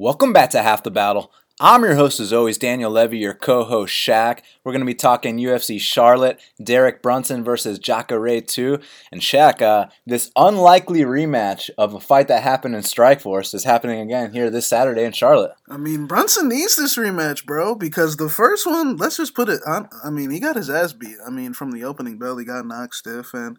[0.00, 1.32] Welcome back to Half the Battle.
[1.58, 4.42] I'm your host, as always, Daniel Levy, your co host, Shaq.
[4.62, 8.78] We're going to be talking UFC Charlotte, Derek Brunson versus Jacare 2.
[9.10, 13.98] And Shaq, uh, this unlikely rematch of a fight that happened in Strikeforce is happening
[13.98, 15.54] again here this Saturday in Charlotte.
[15.68, 19.60] I mean, Brunson needs this rematch, bro, because the first one, let's just put it.
[19.66, 21.16] I mean, he got his ass beat.
[21.26, 23.34] I mean, from the opening bell, he got knocked stiff.
[23.34, 23.58] And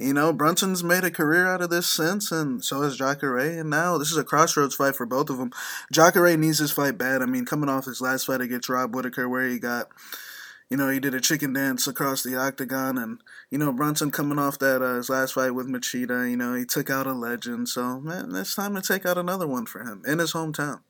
[0.00, 3.58] you know, Brunson's made a career out of this since, and so has Jacare.
[3.60, 5.52] And now this is a crossroads fight for both of them.
[5.92, 7.22] Jacare needs this fight bad.
[7.22, 9.88] I mean, coming off his last fight against Rob Whittaker, where he got,
[10.70, 14.38] you know, he did a chicken dance across the octagon, and you know, Brunson coming
[14.38, 17.68] off that uh, his last fight with Machida, you know, he took out a legend.
[17.68, 20.80] So man, it's time to take out another one for him in his hometown.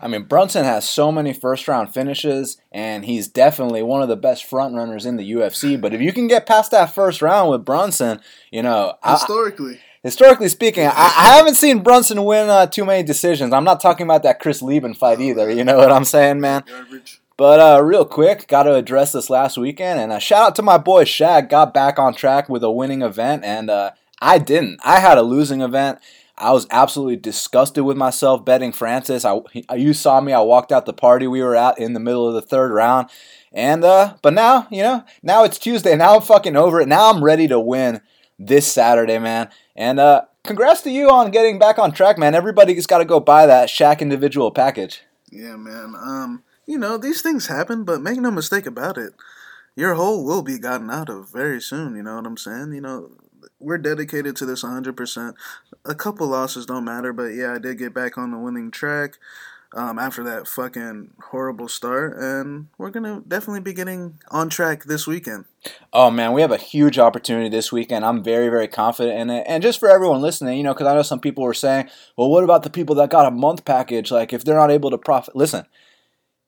[0.00, 4.16] I mean, Brunson has so many first round finishes, and he's definitely one of the
[4.16, 5.80] best front runners in the UFC.
[5.80, 8.20] But if you can get past that first round with Brunson,
[8.52, 9.74] you know, historically.
[9.74, 13.52] I, historically speaking, I, I, haven't seen Brunson win uh, too many decisions.
[13.52, 15.50] I'm not talking about that Chris Leben fight either.
[15.50, 16.62] You know what I'm saying, man?
[16.66, 17.20] Garbage.
[17.36, 20.62] But uh, real quick, got to address this last weekend, and a shout out to
[20.62, 21.48] my boy Shaq.
[21.48, 24.80] Got back on track with a winning event, and uh, I didn't.
[24.84, 25.98] I had a losing event.
[26.38, 29.24] I was absolutely disgusted with myself betting Francis.
[29.24, 29.40] I,
[29.74, 30.32] you saw me.
[30.32, 33.10] I walked out the party we were at in the middle of the third round,
[33.52, 35.96] and uh, but now you know now it's Tuesday.
[35.96, 36.88] Now I'm fucking over it.
[36.88, 38.00] Now I'm ready to win
[38.38, 39.50] this Saturday, man.
[39.76, 42.34] And uh, congrats to you on getting back on track, man.
[42.34, 45.02] Everybody's got to go buy that Shaq individual package.
[45.30, 45.94] Yeah, man.
[45.96, 49.12] Um, you know these things happen, but make no mistake about it.
[49.74, 51.96] Your hole will be gotten out of very soon.
[51.96, 52.72] You know what I'm saying?
[52.72, 53.10] You know
[53.60, 55.34] we're dedicated to this 100%.
[55.84, 59.18] A couple losses don't matter, but yeah, I did get back on the winning track
[59.74, 65.06] um, after that fucking horrible start, and we're gonna definitely be getting on track this
[65.06, 65.44] weekend.
[65.92, 68.04] Oh man, we have a huge opportunity this weekend.
[68.04, 69.44] I'm very, very confident in it.
[69.46, 72.30] And just for everyone listening, you know, because I know some people were saying, well,
[72.30, 74.10] what about the people that got a month package?
[74.10, 75.66] Like, if they're not able to profit, listen,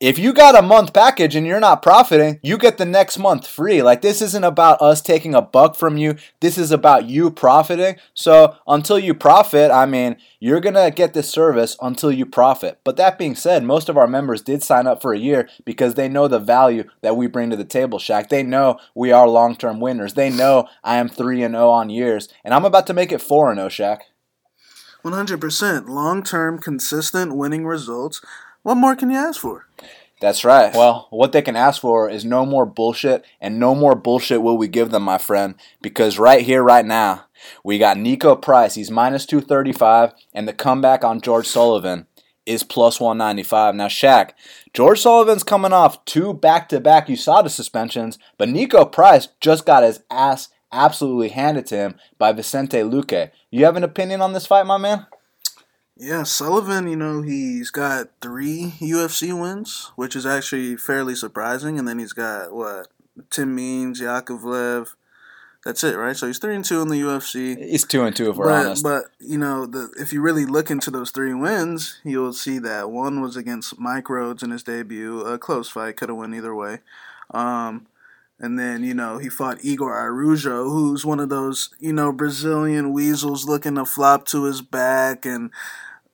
[0.01, 3.47] if you got a month package and you're not profiting, you get the next month
[3.47, 3.83] free.
[3.83, 6.17] Like this isn't about us taking a buck from you.
[6.41, 7.97] This is about you profiting.
[8.15, 12.81] So until you profit, I mean, you're going to get this service until you profit.
[12.83, 15.95] But that being said, most of our members did sign up for a year because
[15.95, 18.31] they know the value that we bring to the table, Shaq.
[18.31, 20.15] They know we are long-term winners.
[20.15, 23.21] They know I am 3 and 0 on years, and I'm about to make it
[23.21, 24.01] 4 and 0, Shaq.
[25.05, 28.23] 100% long-term consistent winning results
[28.63, 29.67] what more can you ask for?
[30.21, 30.75] That's right.
[30.75, 34.59] Well, what they can ask for is no more bullshit, and no more bullshit will
[34.59, 35.55] we give them, my friend.
[35.81, 37.25] Because right here, right now,
[37.65, 38.75] we got Niko Price.
[38.75, 42.07] He's minus 235, and the comeback on George Sullivan
[42.45, 43.75] is plus 195.
[43.75, 44.33] Now, Shaq,
[44.75, 49.85] George Sullivan's coming off two back to back USADA suspensions, but Niko Price just got
[49.85, 53.31] his ass absolutely handed to him by Vicente Luque.
[53.51, 55.07] You have an opinion on this fight, my man?
[56.01, 61.79] Yeah, Sullivan, you know, he's got three UFC wins, which is actually fairly surprising.
[61.79, 62.89] And then he's got, what,
[63.29, 64.95] Tim Means, Yakovlev.
[65.63, 66.17] That's it, right?
[66.17, 67.59] So he's three and two in the UFC.
[67.59, 68.83] He's two and two if we're but, honest.
[68.83, 72.91] But you know, the if you really look into those three wins, you'll see that
[72.91, 76.55] one was against Mike Rhodes in his debut, a close fight, could have went either
[76.55, 76.79] way.
[77.35, 77.87] Um,
[78.39, 82.95] and then, you know, he fought Igor Araujo, who's one of those, you know, Brazilian
[82.95, 85.51] weasels looking to flop to his back and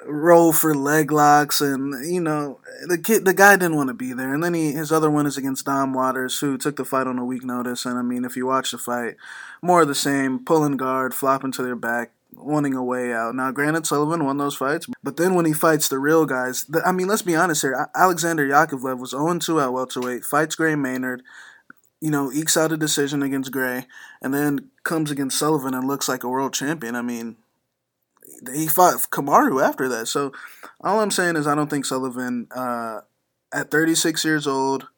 [0.06, 4.12] roll for leg locks, and you know the kid, the guy didn't want to be
[4.12, 4.34] there.
[4.34, 7.18] And then he his other one is against Dom Waters, who took the fight on
[7.18, 7.84] a week notice.
[7.84, 9.16] And I mean, if you watch the fight,
[9.62, 13.34] more of the same, pulling guard, flopping to their back, wanting a way out.
[13.34, 16.82] Now, granted, Sullivan won those fights, but then when he fights the real guys, the,
[16.86, 17.88] I mean, let's be honest here.
[17.94, 21.22] Alexander Yakovlev was 0-2 at welterweight, fights Gray Maynard,
[22.00, 23.86] you know, ekes out a decision against Gray,
[24.20, 26.94] and then comes against Sullivan and looks like a world champion.
[26.94, 27.36] I mean,
[28.54, 30.06] he fought Kamaru after that.
[30.08, 30.32] So
[30.80, 33.00] all I'm saying is I don't think Sullivan, uh,
[33.52, 34.88] at 36 years old,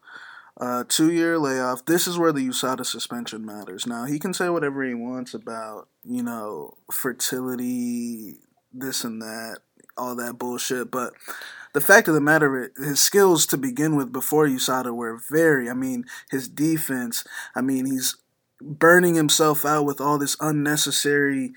[0.60, 1.84] uh, two year layoff.
[1.84, 3.87] This is where the USADA suspension matters.
[3.87, 8.38] Now he can say whatever he wants about you know fertility,
[8.72, 9.59] this and that,
[9.97, 11.12] all that bullshit, but.
[11.75, 15.68] The fact of the matter, his skills to begin with before USADA were very.
[15.68, 17.24] I mean, his defense.
[17.54, 18.16] I mean, he's
[18.60, 21.53] burning himself out with all this unnecessary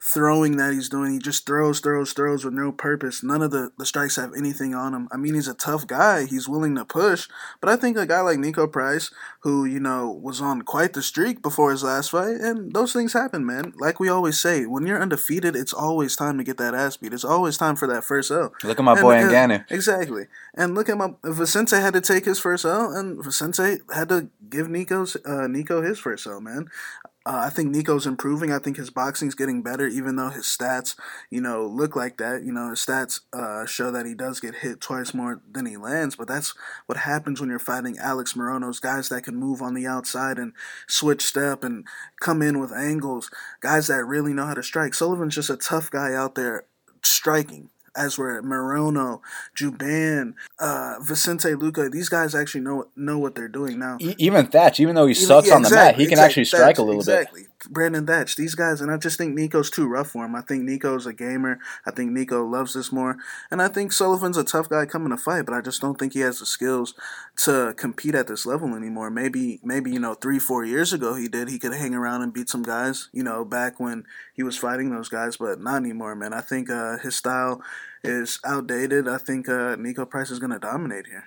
[0.00, 1.12] throwing that he's doing.
[1.12, 3.22] He just throws, throws, throws with no purpose.
[3.22, 5.08] None of the, the strikes have anything on him.
[5.10, 6.26] I mean, he's a tough guy.
[6.26, 7.26] He's willing to push.
[7.60, 9.10] But I think a guy like Niko Price,
[9.40, 13.14] who, you know, was on quite the streak before his last fight, and those things
[13.14, 13.72] happen, man.
[13.78, 17.14] Like we always say, when you're undefeated, it's always time to get that ass beat.
[17.14, 18.52] It's always time for that first L.
[18.62, 19.70] Look at my and, boy Ngannou.
[19.70, 20.26] Exactly.
[20.54, 24.28] And look at my Vicente had to take his first L, and Vicente had to
[24.50, 26.68] give Niko's uh, Niko his first L, man.
[27.26, 28.52] Uh, I think Niko's improving.
[28.52, 30.94] I think his boxing's getting better, even though his stats,
[31.30, 32.42] you know, look like that.
[32.44, 35.78] You know, his stats uh, show that he does get hit twice more than he
[35.78, 36.16] lands.
[36.16, 36.52] But that's
[36.84, 40.52] what happens when you're fighting Alex Morono's guys that can move on the outside and
[40.86, 41.86] switch step and
[42.20, 43.30] come in with angles.
[43.60, 44.92] Guys that really know how to strike.
[44.92, 46.64] Sullivan's just a tough guy out there
[47.02, 49.20] striking as were Morono,
[49.56, 51.90] Juban, uh, Vicente Luque.
[51.90, 53.98] These guys actually know know what they're doing now.
[54.00, 56.44] even Thatch, even though he even, sucks yeah, on the mat, he can exactly, actually
[56.44, 57.18] strike Thatch, a little bit.
[57.20, 57.42] exactly.
[57.42, 57.50] bit.
[57.70, 60.34] Brandon Thatch, these guys, and I just think Niko's too rough for him.
[60.34, 61.58] I think Niko's a gamer.
[61.86, 63.16] I think Niko loves this more,
[63.50, 66.12] and I think Sullivan's a tough guy coming to fight, but I just don't think
[66.12, 66.94] he has the skills
[67.44, 69.10] to compete at this level anymore.
[69.10, 71.48] Maybe, maybe you know, three, four years ago he did.
[71.48, 74.04] He could hang around and beat some guys, you know, back when
[74.34, 76.32] he was fighting those guys, but not anymore, man.
[76.32, 77.62] I think uh, his style
[78.02, 79.08] is outdated.
[79.08, 81.24] I think uh, Niko Price is going to dominate here.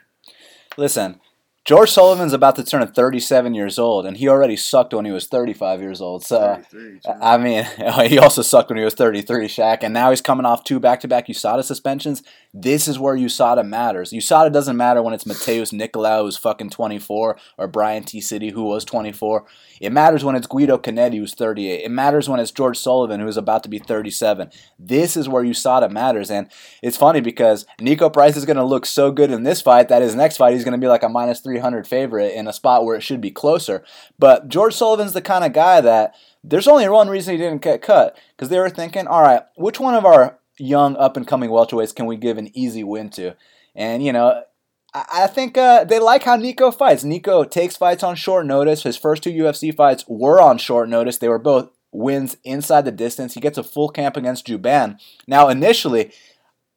[0.78, 1.20] Listen,
[1.68, 5.28] George Sullivan's about to turn 37 years old, and he already sucked when he was
[5.28, 6.24] 35 years old.
[6.24, 6.64] So,
[7.22, 10.46] I mean, oh, he also sucked when he was 33, Shaq, and now he's coming
[10.46, 12.24] off two back-to-back USADA suspensions.
[12.54, 14.12] This is where USADA matters.
[14.12, 18.22] USADA doesn't matter when it's Mateus Nicolau, who's fucking 24, or Brian T.
[18.22, 19.44] City, who was 24.
[19.82, 21.84] It matters when it's Guido Cannetti, who's 38.
[21.84, 24.52] It matters when it's George Sullivan, who's about to be 37.
[24.80, 26.50] This is where USADA matters, and
[26.82, 30.02] it's funny because Niko Price is going to look so good in this fight that
[30.02, 32.54] his next fight he's going to be like a minus 3 300 favorite in a
[32.54, 33.84] spot where it should be closer.
[34.20, 36.14] But George Sullivan's the kind of guy that
[36.44, 39.80] there's only one reason he didn't get cut because they were thinking, all right, which
[39.80, 43.36] one of our young up and coming welterweights can we give an easy win to?
[43.76, 44.44] And you know,
[44.94, 47.04] I think uh, they like how Niko fights.
[47.04, 48.84] Niko takes fights on short notice.
[48.84, 51.18] His first two UFC fights were on short notice.
[51.18, 53.34] They were both wins inside the distance.
[53.34, 55.00] He gets a full camp against Juban.
[55.28, 56.12] Now, initially,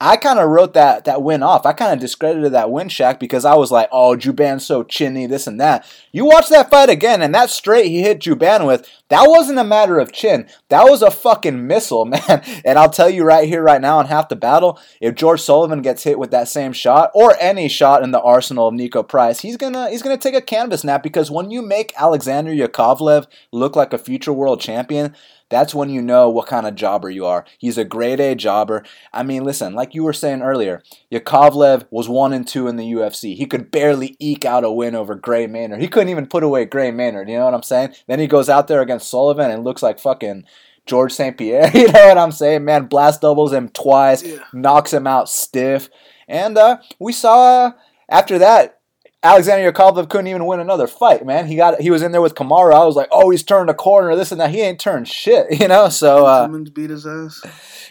[0.03, 1.67] I kind of wrote that that win off.
[1.67, 5.27] I kind of discredited that win, Shaq, because I was like, "Oh, Juban's so chinny,
[5.27, 8.89] this and that." You watch that fight again, and that straight he hit Juban with,
[9.11, 10.49] that wasn't a matter of chin.
[10.71, 12.43] That was a fucking missile, man.
[12.65, 15.83] And I'll tell you right here, right now, in half the battle, if George Sullivan
[15.83, 19.41] gets hit with that same shot or any shot in the arsenal of Niko Price,
[19.41, 23.77] he's gonna he's gonna take a canvas nap because when you make Alexander Yakovlev look
[23.77, 25.15] like a future world champion,
[25.51, 27.45] that's when you know what kind of jobber you are.
[27.59, 28.85] He's a grade A jobber.
[29.13, 30.83] I mean, listen, like you were saying earlier,
[31.13, 33.37] Yakovlev was one and two in the UFC.
[33.37, 35.81] He could barely eke out a win over Gray Maynard.
[35.81, 37.29] He couldn't even put away Gray Maynard.
[37.29, 37.95] You know what I'm saying?
[38.07, 40.45] Then he goes out there against Sullivan and looks like fucking
[40.87, 41.37] George St.
[41.37, 41.71] Pierre.
[41.75, 42.65] You know what I'm saying?
[42.65, 44.39] Man, blast doubles him twice, yeah.
[44.53, 45.89] knocks him out stiff.
[46.29, 47.73] And uh, we saw uh,
[48.09, 48.80] after that,
[49.23, 51.47] Alexander Yakovlev couldn't even win another fight, man.
[51.47, 52.73] He got he was in there with Kamara.
[52.73, 54.51] I was like, oh, he's turned a corner, this and that.
[54.51, 55.91] He ain't turned shit, you know.
[55.91, 57.43] So uh, Cummins beat his ass.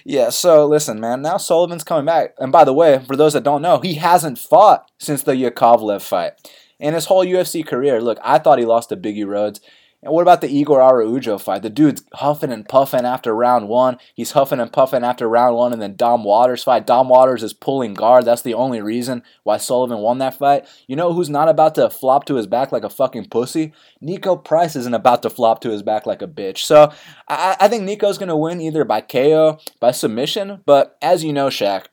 [0.03, 0.29] Yeah.
[0.29, 1.21] So listen, man.
[1.21, 4.39] Now Sullivan's coming back, and by the way, for those that don't know, he hasn't
[4.39, 6.33] fought since the Yakovlev fight.
[6.79, 9.59] In his whole UFC career, look, I thought he lost to Biggie Rhodes.
[10.01, 11.61] And what about the Igor Araujo fight?
[11.61, 13.97] The dude's huffing and puffing after round one.
[14.13, 16.87] He's huffing and puffing after round one, and then Dom Waters fight.
[16.87, 18.23] Dom Waters is pulling guard.
[18.23, 20.65] That's the only reason why Sullivan won that fight.
[20.87, 23.73] You know who's not about to flop to his back like a fucking pussy?
[24.01, 26.59] Niko Price isn't about to flop to his back like a bitch.
[26.59, 26.93] So
[27.27, 30.61] I, I think Niko's gonna win either by KO, by submission.
[30.65, 31.87] But as you know, Shaq,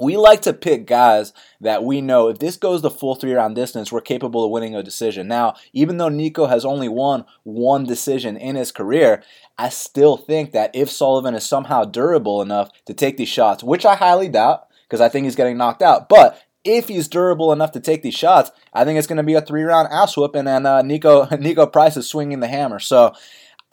[0.00, 3.54] we like to pick guys that we know if this goes the full three round
[3.54, 5.28] distance, we're capable of winning a decision.
[5.28, 9.22] Now, even though Niko has only won one decision in his career,
[9.58, 13.84] I still think that if Sullivan is somehow durable enough to take these shots, which
[13.84, 17.72] I highly doubt because I think he's getting knocked out, but if he's durable enough
[17.72, 20.46] to take these shots, I think it's going to be a three round ass whooping,
[20.46, 22.78] and uh, Niko Niko Price is swinging the hammer.
[22.78, 23.12] So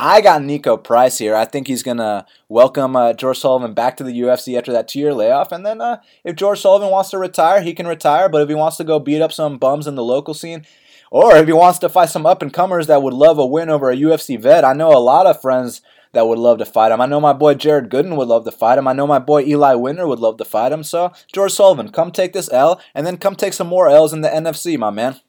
[0.01, 1.36] I got Niko Price here.
[1.36, 5.13] I think he's gonna welcome uh, George Sullivan back to the UFC after that two-year
[5.13, 8.29] layoff, and then uh, if George Sullivan wants to retire, he can retire.
[8.29, 10.65] But if he wants to go beat up some bums in the local scene,
[11.12, 13.98] or if he wants to fight some up-and-comers that would love a win over a
[13.98, 15.82] UFC vet, I know a lot of friends
[16.13, 17.01] that would love to fight him.
[17.01, 18.88] I know my boy Jared Gooden would love to fight him.
[18.88, 20.84] I know my boy Eli Winter would love to fight him.
[20.84, 24.22] So George Sullivan, come take this L, and then come take some more L's in
[24.22, 25.20] the NFC, my man.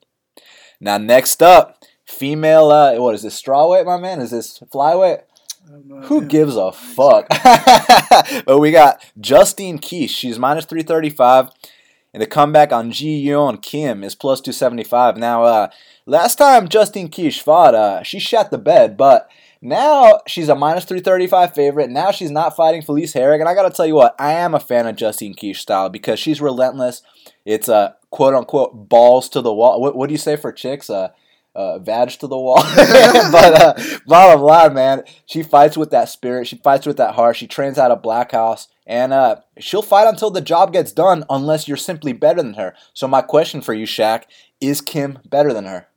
[0.80, 1.79] Now next up
[2.10, 2.70] female.
[2.70, 3.40] Uh, what is this?
[3.40, 4.20] Strawweight, my man?
[4.20, 5.22] Is this flyweight?
[6.04, 7.28] Who gives a fuck?
[8.44, 10.10] but we got Justine Kish.
[10.10, 11.50] She's minus 335.
[12.12, 15.16] And the comeback on Ji Yeon Kim is plus 275.
[15.16, 15.68] Now, uh,
[16.06, 19.30] last time Justine Kish fought, uh, she shot the bed, but
[19.62, 21.90] now she's a minus 335 favorite.
[21.90, 23.38] Now she's not fighting Felice Herrig.
[23.38, 25.88] And I got to tell you what, I am a fan of Justine Kish style
[25.88, 27.02] because she's relentless.
[27.44, 29.80] It's a uh, quote unquote balls to the wall.
[29.80, 30.90] What, what do you say for chicks?
[30.90, 31.10] Uh,
[31.54, 32.62] uh, vag to the wall.
[32.76, 33.74] but uh,
[34.06, 36.46] bottom line, man, she fights with that spirit.
[36.46, 37.36] She fights with that heart.
[37.36, 41.24] She trains out of Black House, and uh, she'll fight until the job gets done,
[41.28, 42.74] unless you're simply better than her.
[42.94, 44.24] So my question for you, Shaq,
[44.60, 45.88] is Kim better than her?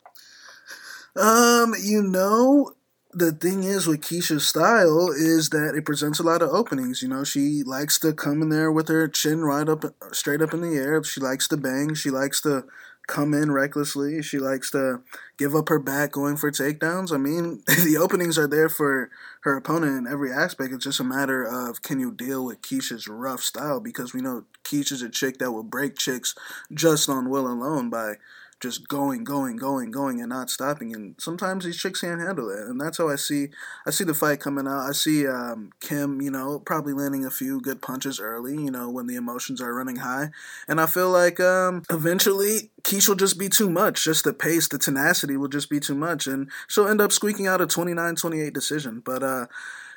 [1.16, 2.74] Um, you know,
[3.14, 7.02] the thing is with Kish's style is that it presents a lot of openings.
[7.04, 10.54] You know, she likes to come in there with her chin right up, straight up
[10.54, 11.04] in the air.
[11.04, 11.94] She likes to bang.
[11.94, 12.66] She likes to
[13.08, 14.22] come in recklessly.
[14.22, 15.02] She likes to
[15.38, 17.12] give up her back going for takedowns.
[17.12, 19.10] I mean, the openings are there for
[19.42, 20.74] her opponent in every aspect.
[20.74, 24.46] It's just a matter of can you deal with Kish's rough style because we know
[24.64, 26.36] Kish's a chick that will break chicks
[26.74, 28.16] just on will alone by
[28.64, 30.96] just going, going, going, going, and not stopping.
[30.96, 33.50] And sometimes these chicks can't handle it, and that's how I see
[33.86, 34.90] I see the fight coming out.
[34.90, 38.90] I see um, Kim, you know, probably landing a few good punches early, you know,
[38.90, 40.30] when the emotions are running high,
[40.68, 44.04] and I feel like um, eventually Keisha will just be too much.
[44.04, 47.46] Just the pace, the tenacity will just be too much, and she'll end up squeaking
[47.46, 49.02] out a 29-28 decision.
[49.06, 49.46] But uh,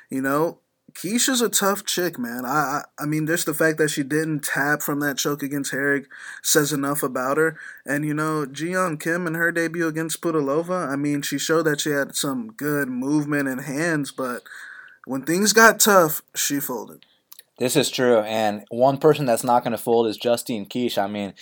[0.09, 0.59] you know,
[0.93, 2.45] Kish's a tough chick, man.
[2.45, 5.71] I, I, I mean, just the fact that she didn't tap from that choke against
[5.71, 6.05] Herrig
[6.41, 7.57] says enough about her.
[7.85, 11.81] And you know, Ji-yeon Kim in her debut against Pudilova, I mean, she showed that
[11.81, 14.43] she had some good movement and hands, but
[15.05, 17.05] when things got tough, she folded.
[17.59, 20.97] This is true, and one person that's not going to fold is Justine Kish.
[20.97, 21.33] I mean,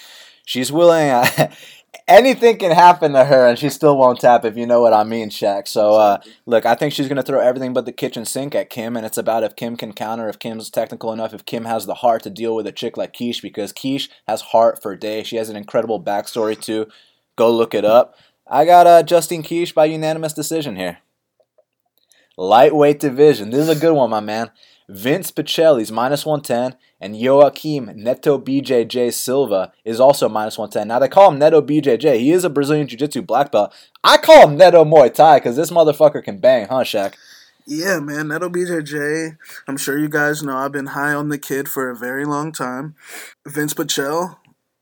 [0.46, 1.10] she's willing.
[2.08, 5.04] Anything can happen to her and she still won't tap if you know what I
[5.04, 5.68] mean, Shaq.
[5.68, 8.96] So uh, look, I think she's gonna throw everything but the kitchen sink at Kim,
[8.96, 11.96] and it's about if Kim can counter, if Kim's technical enough, if Kim has the
[11.96, 15.28] heart to deal with a chick like Kish, because Kish has heart for days.
[15.28, 16.88] She has an incredible backstory too.
[17.36, 18.16] Go look it up.
[18.48, 21.00] I got uh, Justine Kish by unanimous decision here.
[22.38, 23.50] Lightweight division.
[23.50, 24.52] This is a good one, my man.
[24.88, 30.88] Vince Pichel's minus 110, and Joaquim Neto BJJ Silva is also minus 110.
[30.88, 32.20] Now, they call him Neto BJJ.
[32.20, 33.74] He is a Brazilian Jiu Jitsu black belt.
[34.04, 37.16] I call him Neto Muay Thai because this motherfucker can bang, huh, Shaq?
[37.68, 39.38] Yeah, man, Neto BJJ.
[39.68, 42.52] I'm sure you guys know I've been high on the kid for a very long
[42.52, 42.96] time.
[43.48, 44.38] Vince Pichel,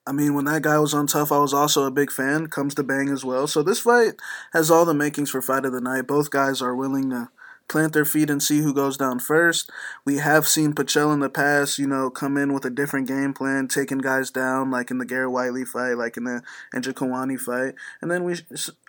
[0.05, 2.47] I mean, when that guy was on TUF, I was also a big fan.
[2.47, 3.47] Comes to bang as well.
[3.47, 4.15] So this fight
[4.51, 6.07] has all the makings for fight of the night.
[6.07, 7.29] Both guys are willing to
[7.67, 9.69] plant their feet and see who goes down first.
[10.05, 13.33] We have seen Pichel in the past, you know, come in with a different game
[13.33, 16.43] plan, taking guys down, like in the Garrett Whiteley fight, like in the
[16.75, 18.35] Njokuani fight, and then we,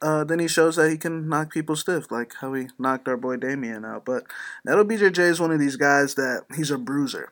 [0.03, 3.17] uh, then he shows that he can knock people stiff, like how he knocked our
[3.17, 4.05] boy Damien out.
[4.05, 4.25] But
[4.65, 7.31] Neto BJJ is one of these guys that he's a bruiser.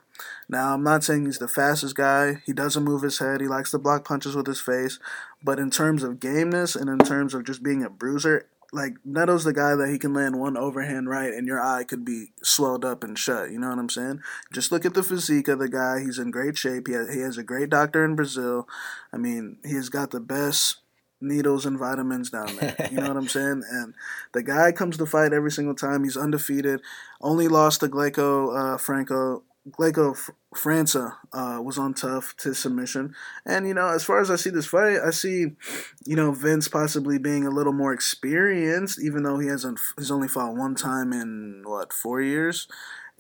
[0.49, 2.43] Now, I'm not saying he's the fastest guy.
[2.45, 3.41] He doesn't move his head.
[3.41, 4.99] He likes to block punches with his face.
[5.43, 9.45] But in terms of gameness and in terms of just being a bruiser, like Neto's
[9.45, 12.85] the guy that he can land one overhand right and your eye could be swelled
[12.85, 13.51] up and shut.
[13.51, 14.21] You know what I'm saying?
[14.53, 16.01] Just look at the physique of the guy.
[16.01, 16.89] He's in great shape.
[16.89, 18.67] He has, he has a great doctor in Brazil.
[19.13, 20.77] I mean, he's got the best
[21.21, 22.89] needles and vitamins down there.
[22.91, 23.63] You know what I'm saying?
[23.71, 23.95] And
[24.33, 26.05] the guy comes to fight every single time.
[26.05, 26.81] He's undefeated.
[27.21, 30.17] Only lost to Glaico uh, Franco Glaico
[30.55, 33.15] França uh, was on TUF to submission.
[33.47, 35.53] And, you know, as far as I see this fight, I see,
[36.05, 40.29] you know, Vince possibly being a little more experienced, even though he hasn't, he's only
[40.29, 42.67] fought one time in, what, four years?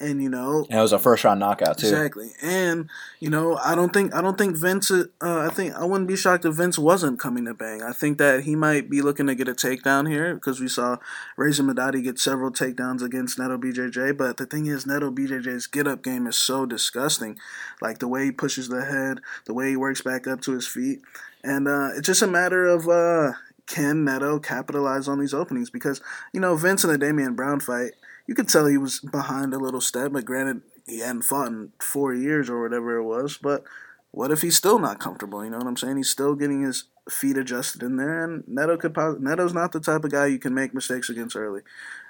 [0.02, 1.86] And you know, and it was a first round knockout too.
[1.86, 2.90] Exactly, and
[3.20, 4.90] you know, I don't think I don't think Vince.
[4.90, 7.82] Uh, I think I wouldn't be shocked if Vince wasn't coming to bang.
[7.82, 10.96] I think that he might be looking to get a takedown here because we saw
[11.36, 14.16] Reza Madadi get several takedowns against Neto BJJ.
[14.16, 17.38] But the thing is, Neto BJJ's get up game is so disgusting.
[17.80, 20.66] Like the way he pushes the head, the way he works back up to his
[20.66, 21.00] feet,
[21.44, 22.88] and uh, it's just a matter of.
[22.88, 23.32] Uh,
[23.66, 25.70] can Neto capitalize on these openings?
[25.70, 26.00] Because,
[26.32, 27.92] you know, Vince and the Damian Brown fight,
[28.32, 30.12] you could tell he was behind a little step.
[30.12, 33.36] But granted, he hadn't fought in four years or whatever it was.
[33.36, 33.62] But
[34.10, 35.44] what if he's still not comfortable?
[35.44, 35.98] You know what I'm saying?
[35.98, 38.96] He's still getting his feet adjusted in there, and Neto could.
[39.20, 41.60] Neto's not the type of guy you can make mistakes against early.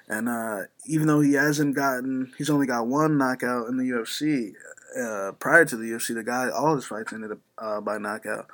[0.08, 4.52] And uh, even though he hasn't gotten, he's only got one knockout in the UFC.
[4.96, 8.46] Uh, prior to the UFC, the guy, all his fights ended up uh, by knockout.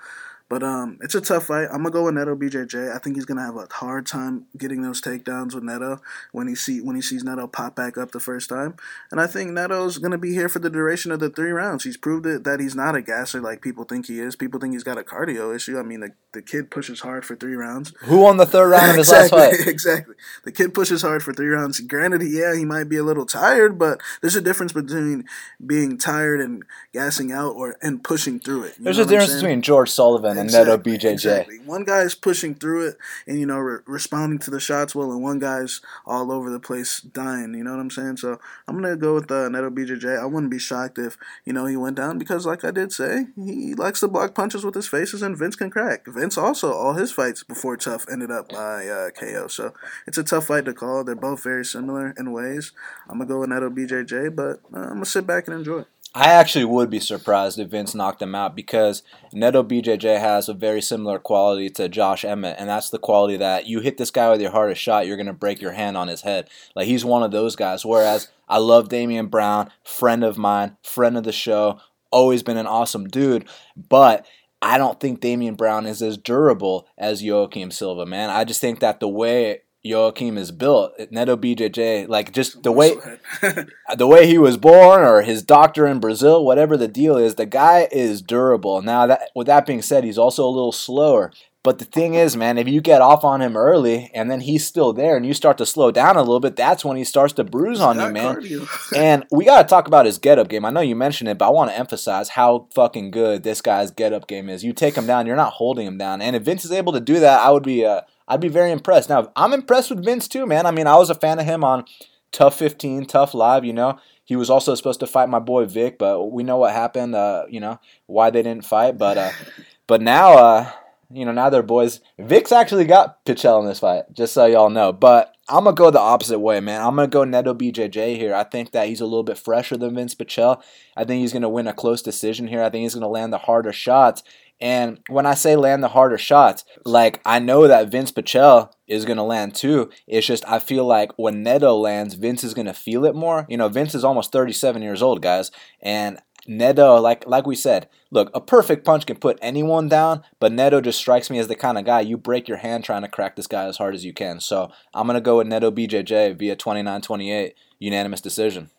[0.49, 1.67] But um, it's a tough fight.
[1.67, 2.95] I'm gonna go with Neto BJJ.
[2.95, 6.01] I think he's gonna have a hard time getting those takedowns with Neto
[6.33, 8.77] when he see when he sees Neto pop back up the first time.
[9.11, 11.85] And I think Neto's gonna be here for the duration of the three rounds.
[11.85, 14.37] He's proved it that he's not a gasser like people think he is.
[14.37, 15.79] People think he's got a cardio issue.
[15.79, 17.93] I mean, the, the kid pushes hard for three rounds.
[18.05, 19.67] Who won the third round of his exactly, last fight?
[19.69, 20.15] exactly.
[20.45, 21.79] The kid pushes hard for three rounds.
[21.81, 25.27] Granted, yeah, he might be a little tired, but there's a difference between
[25.65, 26.63] being tired and
[26.95, 28.77] gassing out or and pushing through it.
[28.79, 31.13] There's a difference between George Sullivan and exactly, Neto BJJ.
[31.13, 31.59] Exactly.
[31.65, 35.23] One guy's pushing through it and you know re- responding to the shots well, and
[35.23, 37.55] one guy's all over the place dying.
[37.55, 38.19] You know what I'm saying?
[38.19, 40.21] So I'm gonna go with uh, Neto BJJ.
[40.21, 43.27] I wouldn't be shocked if you know he went down because, like I did say,
[43.37, 46.07] he likes to block punches with his faces, and Vince can crack.
[46.07, 49.49] Vince also all his fights before TUF ended up by uh, KO.
[49.49, 49.75] So
[50.07, 51.05] it's a tough fight to call.
[51.05, 52.73] They're both very similar in ways.
[53.09, 55.85] I'm gonna go with Neto BJJ, but uh, I'm gonna sit back and enjoy.
[56.19, 60.53] I actually would be surprised if Vince knocked him out because Neto BJJ has a
[60.53, 64.29] very similar quality to Josh Emmett, and that's the quality that you hit this guy
[64.29, 66.51] with your hardest shot, you're gonna break your hand on his head.
[66.75, 67.87] Like he's one of those guys.
[67.87, 71.79] Whereas I love Damian Brown, friend of mine, friend of the show,
[72.11, 74.27] always been an awesome dude, but
[74.61, 78.29] I don't think Damian Brown is as durable as Joaquim Silva, man.
[78.29, 82.95] I just think that the way Joaquim is built, Neto BJJ, like just the way
[83.97, 87.47] the way he was born or his doctor in Brazil, whatever the deal is, the
[87.47, 88.83] guy is durable.
[88.83, 91.33] Now that with that being said, he's also a little slower.
[91.65, 94.67] But the thing is, man, if you get off on him early and then he's
[94.67, 97.35] still there and you start to slow down a little bit, that's when he starts
[97.35, 98.43] to bruise on you, man.
[98.97, 100.65] and we got to talk about his get up game.
[100.65, 103.91] I know you mentioned it, but I want to emphasize how fucking good this guy's
[103.91, 104.65] get up game is.
[104.65, 106.23] You take him down, you're not holding him down.
[106.23, 108.71] And if Vince is able to do that, I would be uh, I'd be very
[108.71, 109.09] impressed.
[109.09, 110.67] Now, I'm impressed with Vince too, man.
[110.67, 111.85] I mean, I was a fan of him on
[112.31, 113.99] TUF 15, TUF Live, you know.
[114.25, 117.47] He was also supposed to fight my boy Vic, but we know what happened, uh,
[117.49, 118.99] you know, why they didn't fight.
[118.99, 119.31] But uh,
[119.87, 120.71] but now, uh,
[121.11, 122.01] you know, now they're boys.
[122.19, 124.93] Vic's actually got Pichel in this fight, just so y'all know.
[124.93, 126.83] But I'm gonna go the opposite way, man.
[126.83, 128.35] I'm gonna go Neto BJJ here.
[128.35, 130.63] I think that he's a little bit fresher than Vince Pichel.
[130.95, 132.63] I think he's gonna win a close decision here.
[132.63, 134.23] I think he's gonna land the harder shots.
[134.61, 139.05] And when I say land the harder shots, like I know that Vince Pichel is
[139.05, 139.91] going to land too.
[140.07, 143.47] It's just I feel like when Neto lands, Vince is going to feel it more.
[143.49, 145.51] You know, Vince is almost 37 years old, guys,
[145.81, 150.51] and Neto, like like we said, look, a perfect punch can put anyone down, but
[150.51, 153.09] Neto just strikes me as the kind of guy you break your hand trying to
[153.09, 154.41] crack this guy as hard as you can.
[154.41, 158.71] So I'm gonna go with Neto BJJ via 29-28 unanimous decision.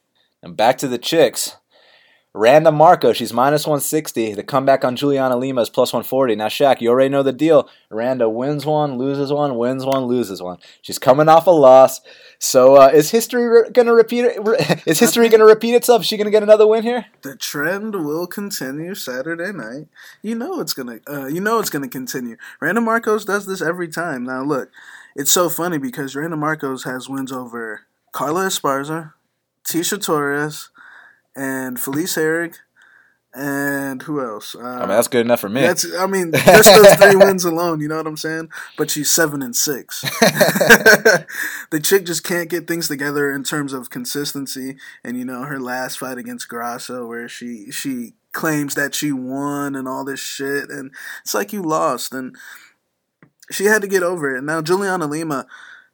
[0.41, 1.57] And back to the chicks.
[2.35, 4.35] Randa Marco, she's minus 160.
[4.35, 6.35] The comeback on Juliana Lima is plus 140.
[6.35, 7.67] Now, Shaq, you already know the deal.
[7.89, 10.59] Randa wins one, loses one, wins one, loses one.
[10.83, 12.01] She's coming off a loss.
[12.37, 14.37] So, uh, is history re- gonna repeat it?
[14.85, 16.03] Is history gonna repeat itself?
[16.03, 17.07] Is she gonna get another win here?
[17.23, 19.87] The trend will continue Saturday night.
[20.21, 20.99] You know it's gonna.
[21.09, 22.37] Uh, you know it's gonna continue.
[22.61, 24.23] Randa Markos does this every time.
[24.23, 24.69] Now, look,
[25.15, 27.81] it's so funny because Randa Markos has wins over
[28.13, 29.13] Carla Esparza,
[29.67, 30.69] Tecia Torres
[31.35, 32.55] and Felice Herrig,
[33.33, 34.55] and who else?
[34.55, 35.61] Uh, I mean, that's good enough for me.
[35.61, 37.79] That's, I mean, just those three wins alone.
[37.79, 38.49] You know what I'm saying?
[38.77, 40.01] But she's seven and six.
[41.71, 44.77] the chick just can't get things together in terms of consistency.
[45.03, 49.75] And you know, her last fight against Grasso, where she she claims that she won
[49.75, 52.35] and all this shit, and it's like you lost, and
[53.51, 54.43] she had to get over it.
[54.43, 55.45] Now Juliana Lima.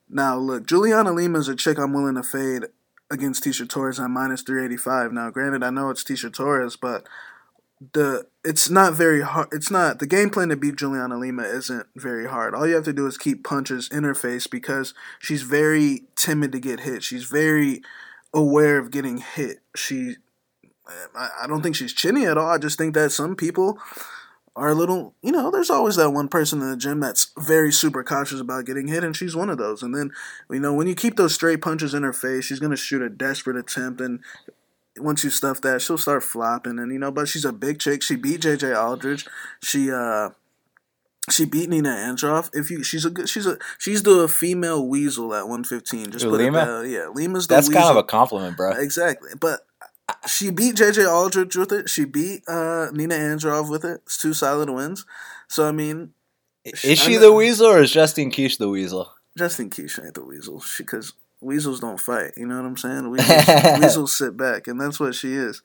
[0.07, 2.65] Now look, Juliana Lima is a chick I'm willing to fade
[3.11, 5.13] against Tecia Torres at minus 385.
[5.13, 7.05] Now, granted, I know it's Tecia Torres, but
[7.93, 9.49] the it's not very hard.
[9.51, 12.55] It's not the game plan to beat Juliana Lima isn't very hard.
[12.55, 16.51] All you have to do is keep punches in her face because she's very timid
[16.53, 17.03] to get hit.
[17.03, 17.81] She's very
[18.33, 19.57] aware of getting hit.
[19.75, 20.15] She,
[21.15, 22.49] I don't think she's chinny at all.
[22.49, 23.79] I just think that some people
[24.55, 27.71] are a little, you know, there's always that one person in the gym that's very
[27.71, 29.83] super cautious about getting hit, and she's one of those.
[29.83, 30.11] And then,
[30.49, 33.09] you know, when you keep those straight punches in her face, she's gonna shoot a
[33.09, 34.21] desperate attempt, and
[34.97, 36.79] once you stuff that, she'll start flopping.
[36.79, 38.01] And you know, but she's a big chick.
[38.01, 39.25] She beat JJ Aldrich.
[39.61, 40.29] She uh
[41.29, 42.49] she beat Nina Ansaroff.
[42.53, 46.11] If you, she's a good, she's a, she's the female weasel at 115.
[46.11, 46.81] Just Ooh, put Lima?
[46.83, 47.55] it, yeah, Lima's the.
[47.55, 47.81] That's weasel.
[47.81, 48.71] kind of a compliment, bro.
[48.71, 49.64] Exactly, but
[50.27, 51.89] she beat JJ Aldrich with it.
[51.89, 54.01] She beat uh, Nina Ansaroff with it.
[54.05, 55.05] It's two solid wins.
[55.47, 56.11] So I mean,
[56.63, 59.11] is she the weasel or is Justin Kish the weasel?
[59.38, 60.63] Justin Kish ain't the weasel.
[60.77, 62.31] because weasels don't fight.
[62.38, 63.09] You know what I'm saying?
[63.09, 63.47] Weasels,
[63.79, 65.61] weasels sit back, and that's what she is.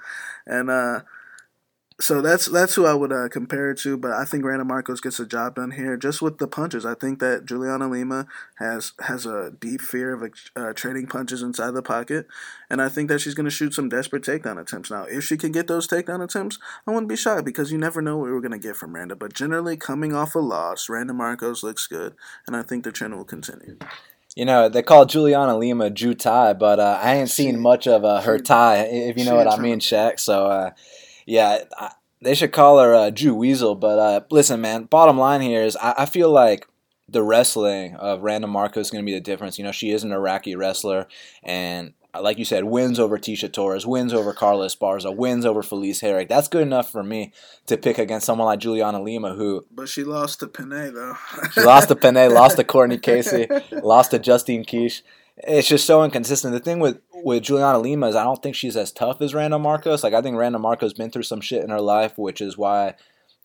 [0.46, 1.00] And uh,
[2.00, 3.96] so that's that's who I would uh, compare it to.
[3.96, 6.86] But I think Randa Markos gets the job done here, just with the punches.
[6.86, 8.26] I think that Juliana Lima
[8.58, 12.26] has has a deep fear of uh, trading punches inside the pocket,
[12.70, 14.90] and I think that she's going to shoot some desperate takedown attempts.
[14.90, 18.00] Now, if she can get those takedown attempts, I wouldn't be shocked because you never
[18.00, 19.14] know what we're going to get from Randa.
[19.14, 22.14] But generally, coming off a loss, Randa Markos looks good,
[22.46, 23.76] and I think the trend will continue.
[24.36, 28.04] You know, they call Juliana Lima Ju Thai, but uh, I ain't seen much of
[28.04, 30.20] uh, her Thai, if you know what I mean, Shaq.
[30.20, 30.70] So, uh,
[31.26, 33.74] yeah, I, they should call her uh, Jew Weasel.
[33.74, 36.66] But uh, listen, man, bottom line here is I, I feel like
[37.08, 39.58] the wrestling of Randa Marco is going to be the difference.
[39.58, 41.08] You know, she is an Iraqi wrestler,
[41.42, 45.62] and uh, like you said, wins over Tecia Torres, wins over Carla Esparza, wins over
[45.62, 46.28] Felice Herrig.
[46.28, 47.32] That's good enough for me
[47.66, 49.64] to pick against someone like Juliana Lima, who.
[49.70, 51.16] But she lost to Panay, though.
[51.52, 55.02] she lost to Panay, lost to Courtney Casey, lost to Justine Kish
[55.44, 56.52] it's just so inconsistent.
[56.52, 59.56] The thing with with Juliana Lima is I don't think she's as tough as Randa
[59.58, 60.02] Markos.
[60.02, 62.94] Like I think Randa Markos been through some shit in her life, which is why,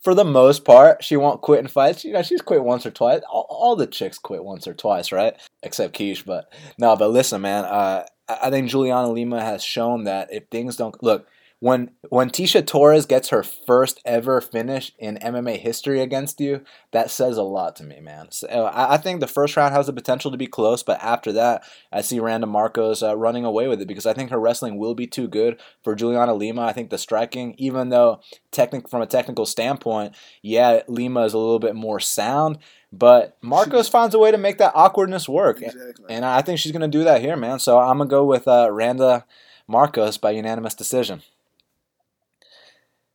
[0.01, 2.03] for the most part, she won't quit in fights.
[2.03, 3.21] You know, she's quit once or twice.
[3.29, 5.35] All, all the chicks quit once or twice, right?
[5.63, 6.23] Except Kish.
[6.23, 7.65] But no, but listen, man.
[7.65, 11.27] Uh, I think Juliana Lima has shown that if things don't look
[11.65, 17.09] when when Tecia Torres gets her first ever finish in MMA history against you, that
[17.09, 18.27] says a lot to me, man.
[18.29, 21.01] So, uh, I, I think the first round has the potential to be close, but
[21.01, 24.39] after that, I see Randa Markos uh, running away with it because I think her
[24.39, 26.61] wrestling will be too good for Juliana Lima.
[26.61, 28.19] I think the striking, even though
[28.51, 32.59] technic from a technical standpoint, yeah, Lima is a little bit more sound.
[32.93, 36.05] But Markos finds a way to make that awkwardness work, Exactly.
[36.09, 37.57] and I think she's gonna do that here, man.
[37.57, 39.25] So I'm gonna go with uh, Randa
[39.67, 41.23] Markos by unanimous decision.